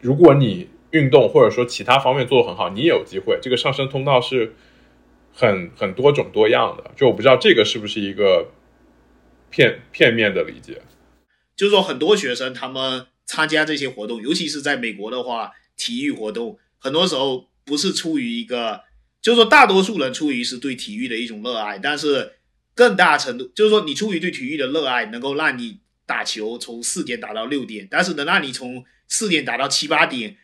[0.00, 3.36] 如果你运动或者说其他方面做得很好，你也有机会。
[3.42, 4.54] 这个上升通道是
[5.32, 8.52] 很很多种多样的，就我不知道这个是不是一个
[9.50, 10.82] 片片面的理解。
[11.56, 18.84] 就是说，很多学生他们参加这些活动，尤其是在美国的话，体育活动很多时候不是出于一个，
[19.20, 22.36] 就是说大多数人出于是对体育的一种热爱，但是
[22.74, 30.36] 更大程度就是说，你出于对体育的热爱，能够让你打球从四点打到六点，但是能让你从四点打到七八点。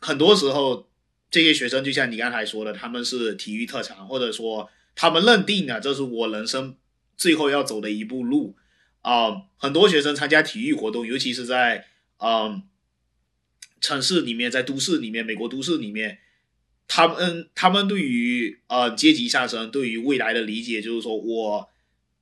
[0.00, 0.88] 很多时候，
[1.30, 6.76] 这些学生就像你刚才说的，他们是体育特长，或者说他们认定了这是我人生
[7.16, 8.56] 最后要走的一步路
[9.00, 9.42] 啊。
[9.56, 11.86] 很多学生参加体育活动，尤其是在
[12.18, 12.62] 嗯
[13.80, 16.18] 城市里面，在都市里面，美国都市里面，
[16.88, 21.68] 他们他们对于呃阶级上升，对于未来的理解，就是说我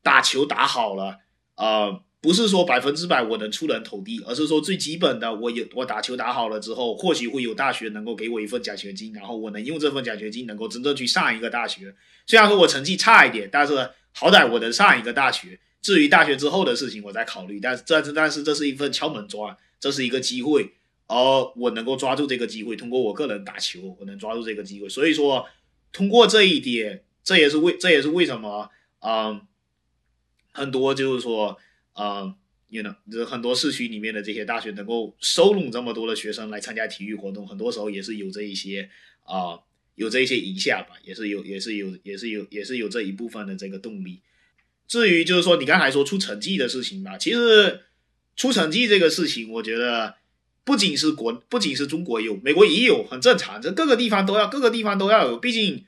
[0.03, 1.21] 打球打好了，
[1.55, 2.03] 呃。
[2.19, 11.95] 不是说百分之百我能出人头地，而是说最基本的，我有我打球打好了之后，或许会有大学能够给我一份奖学金，然后我能用这份奖学金能够真正去上一个大学。
[12.27, 15.61] 虽然说我成绩差一点，但是好歹我能上一个大学。
[15.81, 17.61] 至于大学之后的事情，我再考虑。
[17.61, 20.73] 但是这但是这是一份敲门砖，这是一个机会，
[21.07, 21.17] 而
[21.57, 24.89] 我能够抓住这个机会，通过我个人打球，我能抓住这个机会。
[24.89, 25.47] 所以说，
[25.93, 29.47] 通过这一点，这也是为这也是为什么，嗯，
[30.53, 31.59] 很多就是说。
[31.99, 32.37] 啊
[32.69, 38.91] ，you know，就是很多市区里面的这些大学能够收拢这么多的学生来参加体育活动，很多时候也是有这一些
[39.23, 39.59] 啊，
[39.95, 44.21] 有这一些影响吧，也是有，也是有，也是有，也是有这一部分的这个动力。
[44.87, 47.85] 至于就是说你刚才说出成绩的事情吧，其实
[48.37, 50.17] 出成绩这个事情，我觉得
[50.67, 55.87] 不仅是国，不仅是中国有，美国也有，很正常，这各个地方都要，各个地方都要有，毕竟。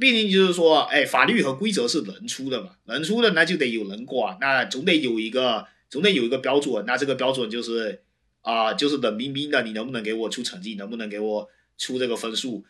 [0.00, 8.00] 毕竟就是说，哎，法律和规则是人出的嘛，人出的那就得有人管，那总得有一个，总得有一个标准，那这个标准就是
[8.40, 11.46] 啊，就是冷冰冰的，你能不能给我出成绩，能不能给我
[11.76, 12.64] 出这个分数？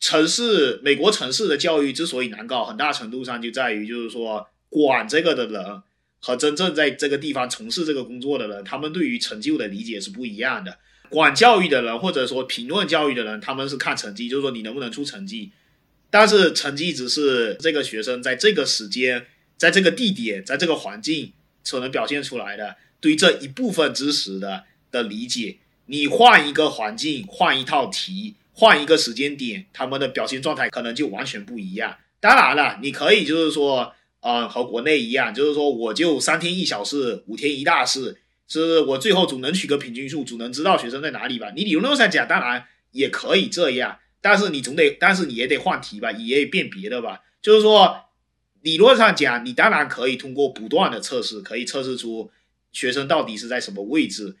[0.00, 5.82] 城市，美国城市的教育之所以难搞，很大程度上就在于就是说，管这个的人
[6.20, 10.78] 和真正在这个地方从事这个工作的人，他们对于成就的理解是不一样的。
[11.08, 15.50] 管教育的人或者说评论教育的人，他们是看成绩，就是说你能不能出成绩。
[16.08, 21.32] 但是成绩只是这个学生在这个时间、在这个地点、在这个环境
[21.64, 25.56] 所能表现出来的对这一部分知识的的理解。
[25.86, 31.96] 你换一个环境、换一套题、换一个时间点，他们的表现状态可能就完全不一样。
[32.20, 41.50] 当然了，你可以就是说，嗯，和国内一样，就是说我就三天一小试，五天一大试，是我最后总能取个平均数，总能知道学生在哪里吧？
[41.56, 43.98] 你理论上讲，当然也可以这样。
[44.20, 47.22] 但是你总得，但是你也得换题吧，也得变别的吧。
[47.40, 47.96] 就是说，
[48.60, 52.30] 理论上讲，你当然可以通过不断的测试，可以测试出
[52.70, 54.36] 学生到底是在什么位置。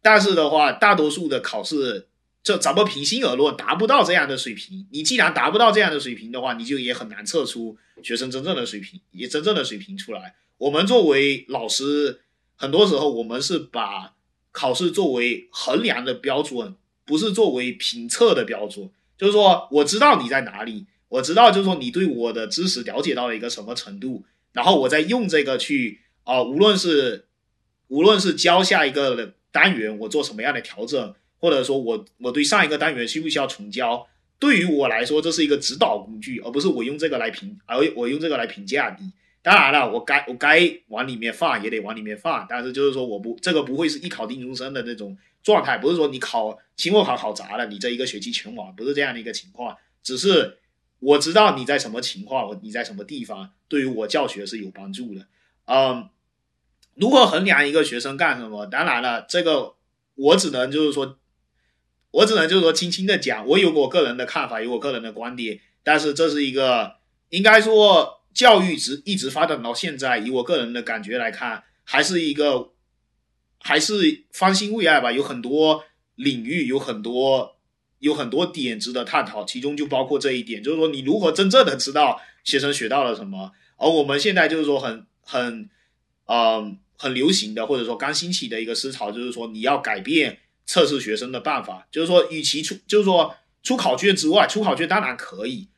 [0.00, 2.08] 但是的话，大多数的考试，
[2.44, 4.86] 这咱们平心而论，达不到这样的水平。
[4.92, 10.36] 你既然达不到这样的水平的话，你就也很难测出学生真正的水平，也真正的水平出来。
[10.58, 12.20] 我们作为老师，
[12.54, 14.14] 很多时候我们是把
[14.52, 16.76] 考试作为衡量的标准。
[17.06, 18.88] 不是作为评测的标准，
[19.18, 27.26] 就是说我知道你在哪里，我知道就是说你对我的知识了解到了一个什么程度，然后我再用这个去啊，无论是
[27.88, 34.06] 无论是教下一个单元，我做什么样的调整，或者说我我对上一个单元需不需要重教，
[34.38, 39.12] 对于我来说这是一个指导工具，而不是我用这个来评，而我用这个来评价你。
[39.42, 40.58] 当然了，我该我该
[40.88, 49.76] 往里面放也得往里面放，但是就是说我不这个不会是一考定终身的那种状态，不是说你考期末考考砸了，你这一个学期全完，不是这样的一个情况。
[50.02, 50.56] 只是
[50.98, 55.26] 我知道你在什么情况，你在什么地方，对于我教学是有帮助的。
[55.66, 56.08] 嗯，
[56.94, 58.64] 如何衡量一个学生干什么？
[58.64, 59.74] 当然了，这个
[60.14, 61.18] 我只能就是说，
[62.14, 66.96] 我只能就是说轻轻的讲，我有我个人的看法，有我个人的观点，但是这是一个
[67.28, 68.20] 应该说。
[68.34, 72.70] 教育直一直发展到现在，以我个人的感觉来看，还是一个，
[73.60, 75.12] 还是方兴未艾吧。
[75.12, 75.84] 有很多
[76.16, 77.58] 领域，有很多，
[78.00, 79.44] 有很多点值得探讨。
[79.44, 83.52] 其中就包括这一点，就是说你如何真正的知道学生学到了什么。
[83.76, 85.70] 而我们现在就是说很很，
[86.26, 91.86] 嗯，很流行的，或者说刚兴起的一个思潮，就是说你要改变测试学生的办法。
[91.90, 95.68] 就是说，与其出，就是说出考卷之外，出考卷当然可以。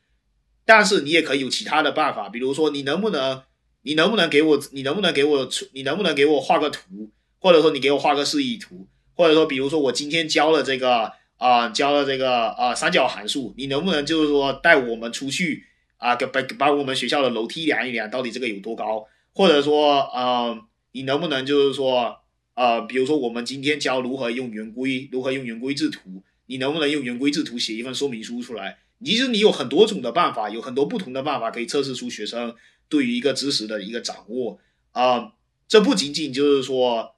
[0.65, 3.41] 但是你也可以有其他的办法，比如说你能不能
[3.83, 7.09] 你能不能给我，你能不能给我出，你能不能给我画个图，
[7.39, 15.63] 或者说你给我画个示意图，或者说比如说我今天教了这个啊、教了这个啊、三角函数，你能不能就是说带我们出去
[15.97, 20.59] 啊，给把把我们学校的楼梯量一量，到底这个有多高，或者说呃，
[20.91, 22.17] 你能不能就是说
[22.57, 28.79] 呃，比如说我们今天教如何用圆规，如何用圆规制图，你能不能用圆规制图写一份说明书出来？
[29.05, 32.55] 其实你有很多种的办法，有很多不同的办法可以测试出学生
[32.89, 34.59] 对于一个知识的一个掌握
[34.91, 35.33] 啊、
[35.67, 37.13] 这不仅仅就是说，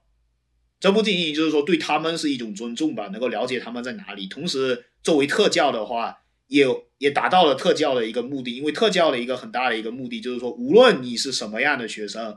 [0.78, 4.26] 这不仅仅就是说对他们是一种尊重吧，能够了解他们在哪里。
[4.26, 6.18] 同时，作为特教的话，
[6.48, 6.66] 也
[6.98, 12.36] 也达到了特教的一个目的，因为特教的一个很大的一个目的就是说，无论你是什么样的学生，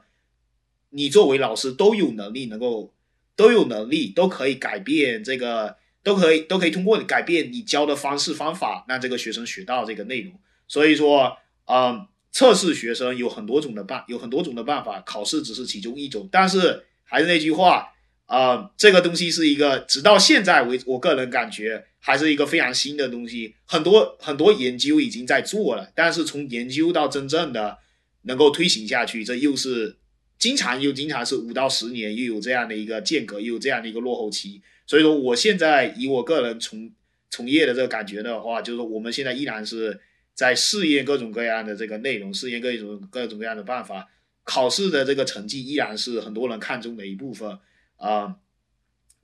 [0.92, 2.93] 你作为老师都有能力能够
[3.36, 10.34] 都有能力都可以改变这个，都可以都可以通过改变你教的方式方法，让这个学生学到这个内容。
[10.68, 16.28] 所以说，嗯，测试学生有很多种的办，有很多种的办法，考试只是其中一种。
[16.32, 17.90] 但是还是那句话，
[18.26, 23.56] 啊、这个东西是一个直到现在为止，我个人感觉还是一个非常新的东西。
[23.66, 27.78] 很多很多研究已经在做了，但是从研究到真正的
[28.24, 29.98] 能够推行下去，这又是
[30.44, 34.62] 经常又经常是五到十年，又有这样的一个间隔，又有这样的一个落后期。
[34.86, 36.92] 所以说，我现在以我个人从
[37.30, 39.98] 从业的这个感觉的话，就是说我们现在依然是
[40.34, 44.10] 在试验各种各样的这个内容，试验各种各种各样的办法。
[44.44, 47.58] 考试的这个成绩依然是很多人看重的一部分
[47.96, 48.36] 啊、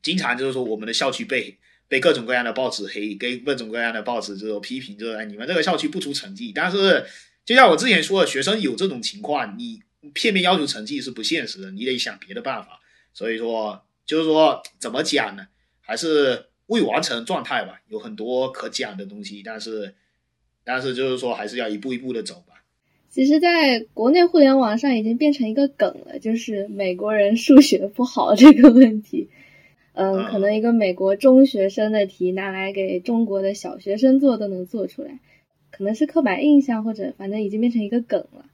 [0.01, 1.57] 经常就是说我们的校区被
[1.89, 6.53] 被各种各样的报纸黑，跟各种各样的报纸这种批评，就是哎你们这个校区不出成绩。
[6.55, 7.05] 但是
[7.43, 9.81] 就像我之前说的，学生有这种情况，你
[10.13, 12.79] 片面要求成绩是不现实的，你得想别的办法。
[13.13, 15.47] 所以说，就是说怎么讲呢？
[15.81, 19.95] 还是未完成状态吧，有很多可讲的东西，但是
[20.63, 22.63] 但是就是说还是要一步一步的走吧。
[23.09, 29.29] 其实，在国内互联网上已经变成一个梗了，就是美国人数学不好这个问题。
[29.93, 35.19] 嗯，可能一个美国中学生的题拿来给中国的小学生做都能做出来，
[35.71, 38.45] 可能是刻板印象，或者反正已经变成一个梗了。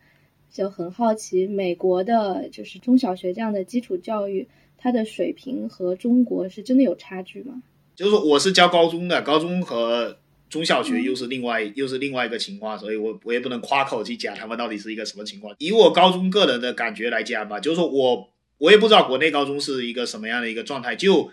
[0.55, 4.47] 就很好奇，美国的就是中小学这样的基础教育，
[4.77, 7.61] 它的水平和中国是真的有差距吗？
[7.93, 10.17] 就是说我是教高中的，高中和
[10.49, 15.53] 中小学又是另外、又是另外一个情况，所以我我也不能夸口去讲他们到底是一个什么情况。
[15.57, 21.31] 以我高中个人的感觉来讲吧，就是说我我也不知道国内高中是一个什么样的一个状态，就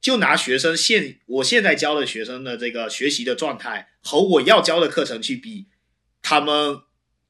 [0.00, 5.66] 就拿学生现我现在教的学生的这个学习的状态和我要教的课程去比，
[6.20, 6.78] 他们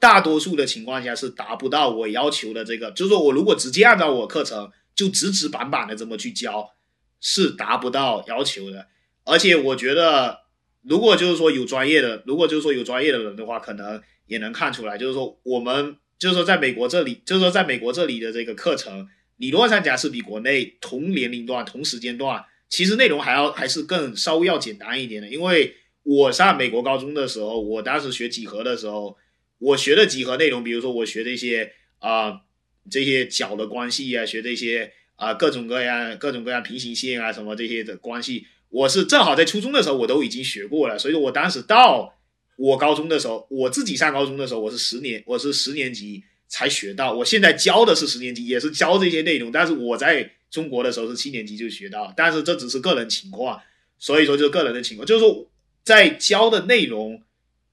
[0.05, 6.75] 大多数的情况下是达不到我要求的这个，就是说我如果直接按照我课程就直直板板的这么去教，
[7.23, 8.87] 是达不到要求的。
[9.25, 10.41] 而且我觉得，
[10.83, 25.29] 如果就是说有专业的，如果就是说有专业的人的话，可能也能看出来，就是说我们就是说在美国这里，就是说在美国这里的这个课程，理论上讲是比国内同年龄段、同时间段，其实内容还要还是更稍微要简单一点的。
[25.31, 29.17] 因为我上美国高中的时候，我当时学几何的时候，
[29.65, 32.43] 我学的几何内容，比如说我学这些啊、
[32.91, 42.15] 这些角的关系啊，学这些啊、各种各样各种各样平行线啊什么这些的关系，我是正好在初中的时候我都已经学过了，所以说我当时到
[42.57, 53.59] 我高中的时候，我自己上高中的时候，我是十年我是十年级才学到，我现在教的是十年级，也是教这些内容，但是我在中国的时候是七年级就学到，但是这只是个人情况，
[53.99, 55.49] 所以说就是个人的情况，就是说
[55.83, 57.23] 在教的内容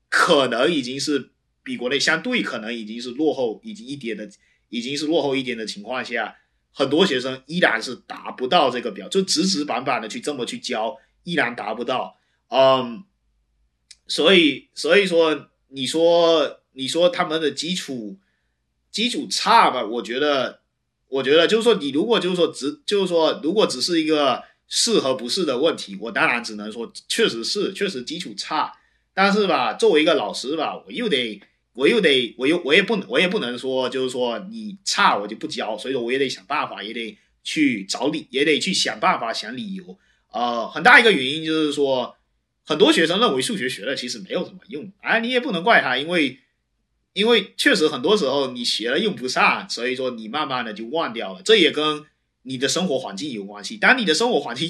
[0.07, 1.30] 可能已经是
[1.63, 4.29] 比国内相对可能已经是落后，已经一点的，
[4.69, 6.35] 已经是落后一点的情况下，
[6.73, 12.17] 很多学生依然是达不到这个标，就直直板板的去这么去教，依然达不到。
[12.47, 13.03] 嗯，
[14.07, 18.17] 所以所以说，你说你说他们的基础
[18.89, 19.85] 基础差吧？
[19.85, 20.61] 我觉得，
[21.07, 28.73] 我觉得就是说，你如果就是说只就是说，如果只是一个是和不是的问题，我当然只能说确实是确实基础差。
[29.13, 31.41] 但是吧，作为一个老师吧，我又得
[31.73, 39.97] 我又得我又我也不能我也不能说就是说你差我就不教，所以说我也得想办法，也得去找理，也得去想办法想理由。
[40.31, 42.15] 呃，很大一个原因就是说，
[42.65, 46.39] 很多学生认为数学学了其实没有什么用，哎，你也不能怪他，因为
[47.13, 51.41] 因为确实很多时候你学了用不上，所以说你慢慢的就忘掉了。
[51.41, 52.03] 这也跟
[52.43, 53.77] 你的生活环境有关系。
[53.77, 54.69] 当你的生活环境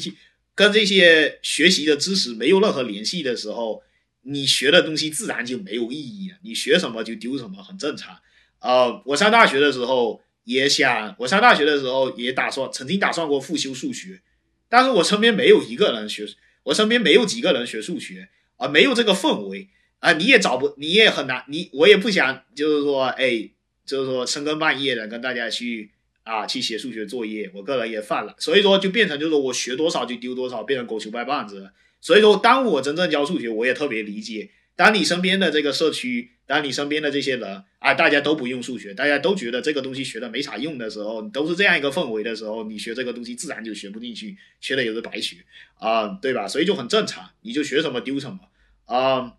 [0.56, 3.84] 跟这些学习的知识没有任何联系的时候，
[4.24, 6.38] 你学的东西自然就没有意义了。
[6.44, 8.18] 你学什么就丢什么，很正常。
[8.60, 14.22] 呃，我上大学的时候也想，我上大学的时候也打算，曾经打算过复修数学，
[14.70, 16.28] 但是我身边没有一个人学，
[16.64, 19.70] 我身边没有几个人学数学啊、没有这个氛围
[20.00, 23.50] 啊、你也找不，你也很难，你我也不想，就是说，哎，
[23.86, 25.92] 就是说深更半夜的跟大家去
[26.24, 31.72] 啊去写数学作业，我个人也犯了，所以说就变成就是我学多少就丢多少，变成狗球掰棒子。
[32.02, 34.50] 所以说，当我真正教数学，我也特别理解。
[34.76, 45.38] 当你身边的这个社区，当你身边的这些人啊，大家都不用数学，大家都觉得这个东西学的没啥用的时候，都是这样一个氛围的时候，你学这个东西自然就学不进去，学了也是白学
[45.76, 46.48] 啊，对吧？
[46.48, 48.40] 所以就很正常，你就学什么丢什么
[48.86, 49.34] 啊。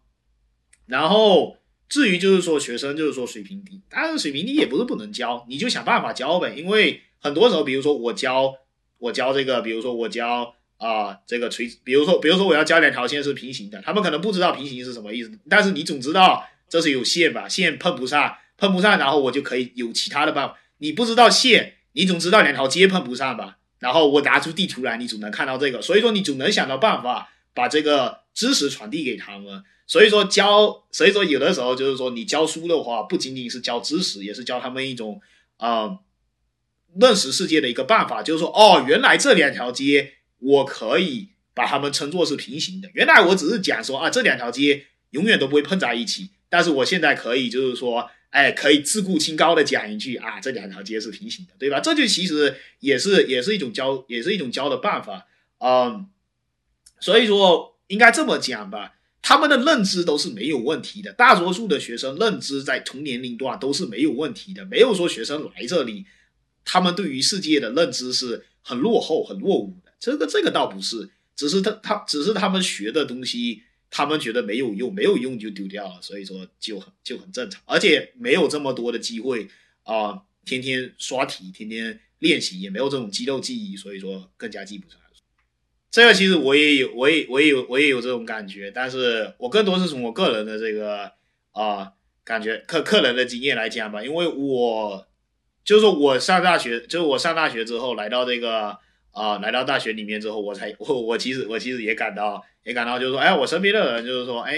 [0.86, 1.56] 然后
[1.88, 6.54] 至于就是说学生就是说水平低，当然水平低也不是不能教，你就想办法教呗。
[6.54, 8.54] 因为很多时候，比如说我教
[8.98, 10.54] 我教这个，比如说我教。
[10.82, 20.58] 啊，这个垂，比如说，比如说我要教两条线是平行的，他们可能不知道平行是什么意思，但是你总知道这是有线吧，线碰不上，碰不上，然后我就可以有其他的办法。
[20.78, 23.58] 你不知道线，你总知道两条街碰不上吧？
[23.78, 29.62] 然后我拿出地图来，你总能看到这个，所以说你总能想到办法把这个知识传递给他们。
[29.86, 35.20] 所以说教，所以说有的时候就是说你教书的话，不仅仅是教知识，也是教他们一种
[35.58, 35.98] 啊
[37.00, 40.14] 认识世界的一个办法，就是说哦，原来这两条街。
[40.42, 42.90] 我可以把它们称作是平行的。
[42.94, 46.30] 原来我只是讲说啊，这两条街永远都不会碰在一起。
[46.48, 51.80] 但是我现在可以就是说，哎，可以自顾清高的讲一句啊，这两条街是平行的，对吧？
[51.80, 55.26] 这就其实也是也是一种教，也是一种教的办法。
[55.58, 56.08] 嗯，
[57.00, 61.12] 所以说应该这么讲吧，他们的认知都是没有问题的。
[61.12, 66.04] 大多数的学生认知在同年龄段都是没有问题的，没有说学生来这里，
[66.64, 69.76] 他们对于世界的认知是很落后、很落伍。
[70.02, 79.46] 这个这个倒不是，只是他他只是他们学的东西，他们觉得没有用，没有用就丢掉了，所以说就很就很正常，而且没有这么多的机会
[79.84, 85.02] 啊，天天刷题，天天练习，也没有这种肌肉记忆，所以说更加记不出来。
[85.92, 91.12] 这个其实我也有，我也我也有我也有这种感觉，但是我更多是从我个人的这个
[91.52, 91.92] 啊
[92.24, 95.06] 感觉客客人的经验来讲吧，因为我
[95.64, 98.80] 就是我上大学，就是我上大学之后来到这个。
[99.12, 104.56] 啊，来到大学里面之后，我才我我其实我其实也感到也感到就是说，哎，我身边的人就是说，哎，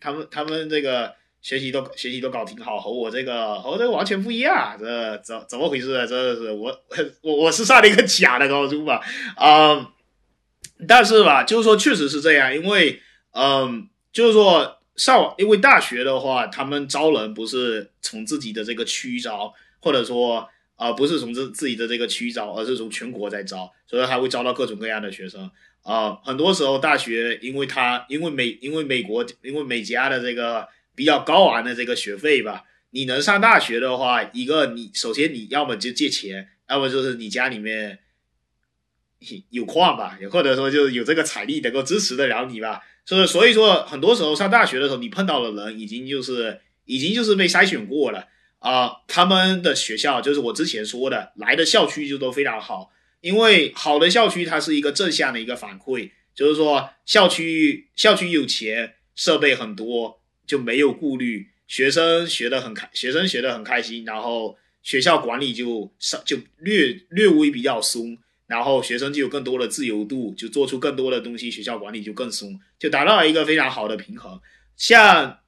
[0.00, 6.06] 他们他们这个学习都学习都搞挺好，和我这个和这个完全不一样，这怎怎么回事？
[6.06, 6.76] 真的是我
[7.22, 9.00] 我我是上了一个假的高中吧？
[9.36, 9.92] 啊，
[10.88, 13.00] 但是吧，就是说确实是这样，因为
[13.32, 20.48] 嗯，就是说上因为大学的话，他们招人不是从自己的这个区招，或者说。
[20.76, 25.48] 啊，不是从自自己的这个区招，而是从全国在招，所以还会招到各种各样的学生
[25.82, 26.14] 啊。
[26.24, 30.66] 很多时候大学，因为他因为美因为美国因为美加的这个
[30.96, 38.00] 比较高昂的这个学费吧，你能上大学的话，一个你首先你要么就借钱，要么就是你家里面
[39.50, 42.80] 有矿吧，也或者说就是有这个财力能够支持得了你吧。
[43.04, 48.26] 所以所以说，很多时候上大学的时候，你碰到的人已经就是已经就是被筛选过了。
[48.62, 74.40] 啊，他们的学校就是我之前说的，来的校区就都非常好，因为好的校区它是一个正向的一个反馈，就是说校区校区有钱，设备很多，就没有顾虑，学生学得很开，学生学得很开心，然后学校管理就稍就略略微比较松，然后学生就有更多的自由度，就做出更多的东西，学校管理就更松，就达到了一个非常好的平衡，
[74.76, 75.40] 像。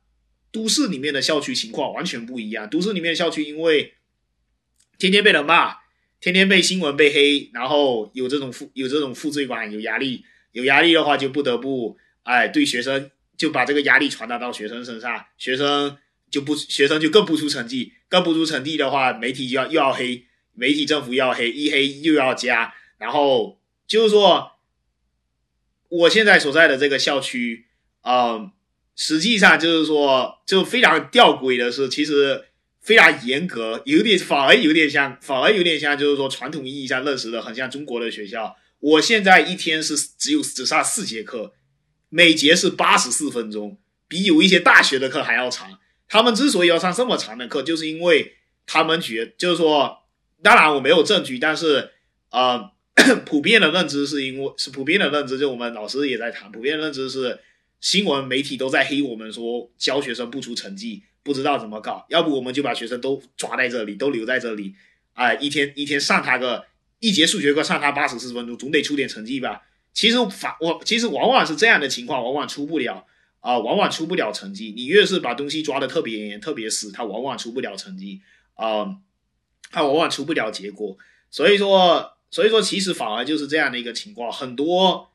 [0.54, 2.70] 都市里面的校区情况完全不一样。
[2.70, 3.94] 都市里面的校区，因为
[4.98, 5.78] 天天被人骂，
[6.20, 15.98] 天天被新闻被黑，然后有这种负有这种负罪感，有压力，有压力的话就不得不哎对学生就把这个压力传达到学生身上，学生
[16.30, 24.52] 就不学生就更不出成绩，更不出成绩的话，媒体就要又要黑，媒体政府又要黑，一黑又要加，然后就是说，
[25.88, 27.66] 我现在所在的这个校区，
[28.02, 28.52] 嗯。
[28.96, 32.44] 实际上就是说，就非常吊诡的是，其实
[32.80, 38.56] 非常严格，有点反而有点像，反而有点像，就是说传统意义上认识的很像中国的学校。
[38.78, 41.54] 我现在一天是只有只上四节课，
[42.08, 45.78] 每节是八十四分钟，比有一些大学的课还要长。
[46.06, 48.34] 他们之所以要上这么长的课，就是因为
[48.64, 50.04] 他们觉，就是说，
[50.42, 51.90] 当然我没有证据，但是
[52.28, 52.70] 啊，
[53.26, 57.40] 普遍的认知是因为是普遍的认知，就我们老师也在谈，普遍认知是。
[57.84, 62.06] 新闻媒体都在黑我们，说教学生不出成绩，不知道怎么搞。
[62.08, 64.74] 要不我们就把学生都抓在这里，都留在这里，
[65.12, 66.64] 哎，一天一天上他个
[67.00, 69.64] 一节数学课上他八十四分钟，总得出点成绩吧？
[69.92, 73.04] 其实反我其实往往是这样的情况，往往出不了
[73.40, 74.72] 啊，往往出不了成绩。
[74.74, 78.22] 你越是把东西抓的特别严、特别死，他往往出不了成绩
[78.54, 78.96] 啊，
[79.70, 80.96] 他往往出不了结果。
[81.30, 85.10] 所以说，所以说其实反而就是这样的一个情况，很多。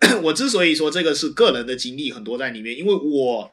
[0.22, 3.50] 我之所以说这个是个人的经历很多在里面，因为我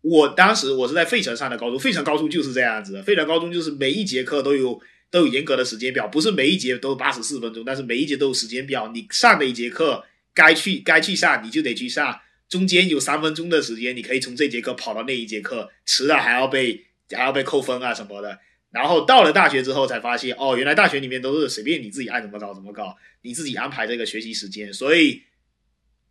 [0.00, 4.80] 我当时我是在费城上的高中，费城高中就是这样子的，费城高中就是每一节课都有
[5.10, 18.38] 都有严格的时间表，不是每一节都八十四分钟，但是每一节都有时间表，你上的一节课该去该去上你就得去上，中间有三分钟的时间你可以从这节课跑到那一节课，迟了还要被还要被扣分啊什么的。
[18.70, 25.22] 然后到了大学之后才发现，哦，原来大学里面都是随便你自己爱怎么搞怎么搞，你自己安排这个学习时间，所以。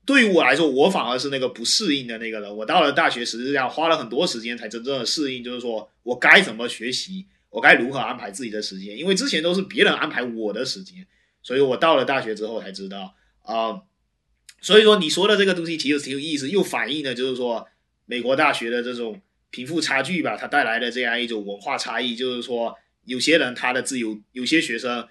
[0.06, 2.56] 对于我来说，我反而是那个不适应的那个人。
[2.58, 8.96] 我到了大学，实际上花了很多时间才真正的适应，就是说我该怎么学习，我该如何安排自己的时间。
[8.96, 11.08] 因为之前都是别人安排我的时间，
[11.42, 13.82] 所以我到了大学之后才知道啊。
[14.62, 17.68] 所以说你说的这个东西其实挺有意思，又反映了就是说
[18.06, 19.20] 美国大学的这种
[19.50, 22.76] 贫富差距吧，它带来的这样一种文化差异，就是说
[23.06, 25.08] 有些人他的自由，有些学生。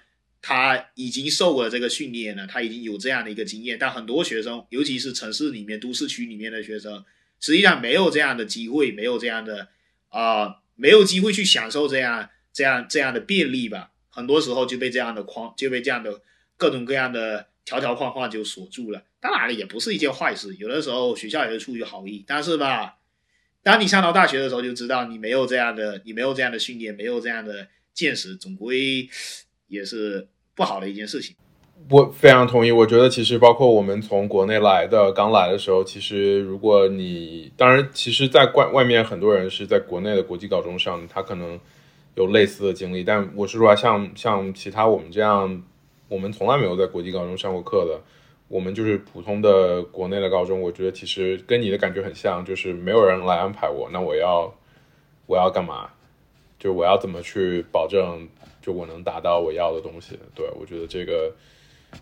[0.47, 7.03] 他已经受过这个训练了，他已经有这样的一个经验，但很多学生，尤其是城市里面、都市区里面的学生，
[7.39, 9.69] 实际上没有这样的机会，没有这样的
[10.09, 13.89] 啊，没有机会去享受这样、这样、这样的便利吧。
[14.11, 16.21] 很多时候就被这样的框，就被这样的
[16.57, 19.03] 各种各样的条条框框就锁住了。
[19.19, 22.99] 当然了，也不是一件坏事，有的时候学校也是出于好意，但是吧，
[23.63, 29.09] 当你上到大学的时候，就知道你没有这样的，你没有这样的训练，没有这样的见识，总归
[29.65, 30.27] 也是。
[30.55, 31.35] 不好的一件事情，
[31.89, 32.71] 我非常同意。
[32.71, 41.59] 我觉得其实包括我们从国内来的，刚来的时候，其实如果你当然，其实，在外外面很多人是在国内的国际高中上，他可能
[42.15, 43.03] 有类似的经历。
[43.03, 45.61] 但我是说，像像其他我们这样，
[46.07, 47.99] 我们从来没有在国际高中上过课的，
[48.47, 50.61] 我们就是普通的国内的高中。
[50.61, 54.53] 我觉得其实跟你的感觉很像，就是没有人来安排我，那我要
[55.27, 55.89] 我要干嘛？
[56.57, 58.27] 就我要怎么去保证？
[58.65, 61.35] 就我能达到我要的东西，对我觉得这个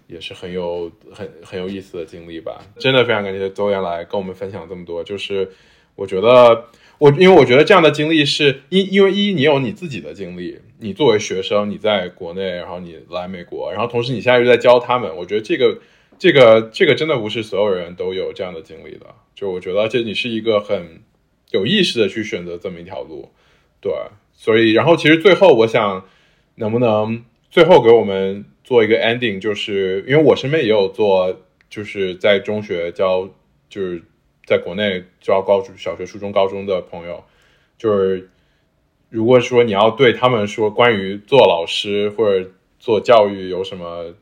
[0.08, 2.62] 也是很有很很有意思的经历吧。
[2.80, 5.04] 真的非常感谢周岩来跟我们分享这么多。
[5.04, 5.52] 就是
[5.96, 6.68] 我觉得
[7.00, 15.14] 我因为我觉得这样的经历是因因为一你有你自己的经历，你作为学生你在国内，然后你来美国，然后同时你现在又在教他们。
[15.18, 15.82] 我觉得这个
[16.18, 19.08] 这个这个真的不是所有人都有这样的经历的。
[19.36, 21.02] 就我觉得，这你是一个很
[21.52, 23.34] 有意识的去选择这么一条路，
[23.82, 23.92] 对。
[24.34, 26.06] 所以然后其实最后我想。
[26.56, 29.40] 能不能最后给我们做一个 ending？
[29.40, 33.30] 就是因为我身边也有做，就是在中学教，
[33.70, 34.04] 就是
[34.46, 37.24] 在国内教高中小学、初中、高中的朋友，
[37.78, 38.30] 就是
[39.10, 44.14] 如果说你要对他们说关于做老师或者做教育有什么，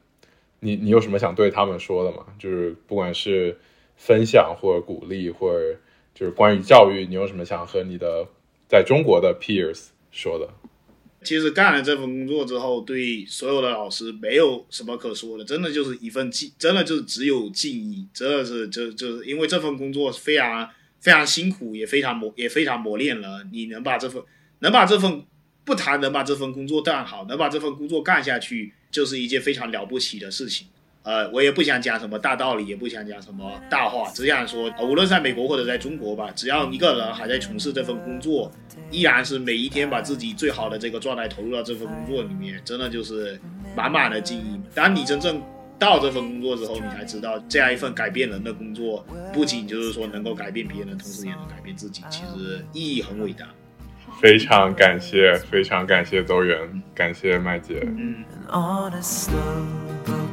[0.60, 2.26] 你你有什么想对他们说的吗？
[2.38, 3.58] 就是不管是
[3.96, 5.78] 分享或者鼓励，或者
[6.14, 8.28] 就是关于教育，你有什么想和你的
[8.68, 10.50] 在中国的 peers 说的？
[11.24, 20.68] 其实干了这份工作之后，对所有的老师没有什么可说的，真的就是一份敬，真的就是只有敬意，真的是就就是因为这份工作非常
[21.00, 23.46] 非常辛苦，也非常磨也非常磨练了。
[23.52, 24.22] 你能把这份
[24.60, 25.24] 能把这份
[25.64, 30.68] 不谈能把这份工作干好，能把这份工作干下去，就是一件非常了不起的事情。
[31.04, 38.52] 呃，我也不想讲什么大道理，也不想讲什么大话，只想说，无论在美国或者在中国吧，只要一个人还在从事这份工作，
[38.92, 43.40] 依然是每一天把自己最好的这个状态投入到这份工作里面，真的就是
[43.76, 44.62] 满满的敬意。
[44.76, 45.42] 当你真正
[45.80, 49.04] 到这份工作之后，你才知道，这样一份改变人的工作，
[49.34, 53.48] 不仅就是说能够改变别人，同时也能改变自己，其实意义很伟大。
[54.22, 57.82] 非常感谢，非常感谢邹远，感谢麦姐。
[57.98, 58.24] 嗯。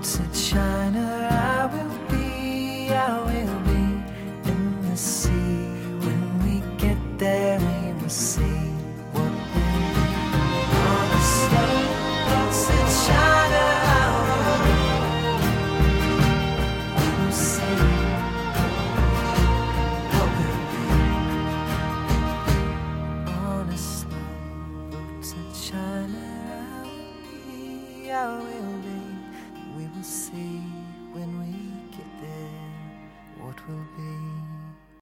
[0.03, 5.31] To China, I will be, I will be in the sea.
[6.05, 8.71] When we get there, we will see
[9.13, 9.67] what be.
[10.87, 11.75] On slow
[12.29, 13.78] boat to China,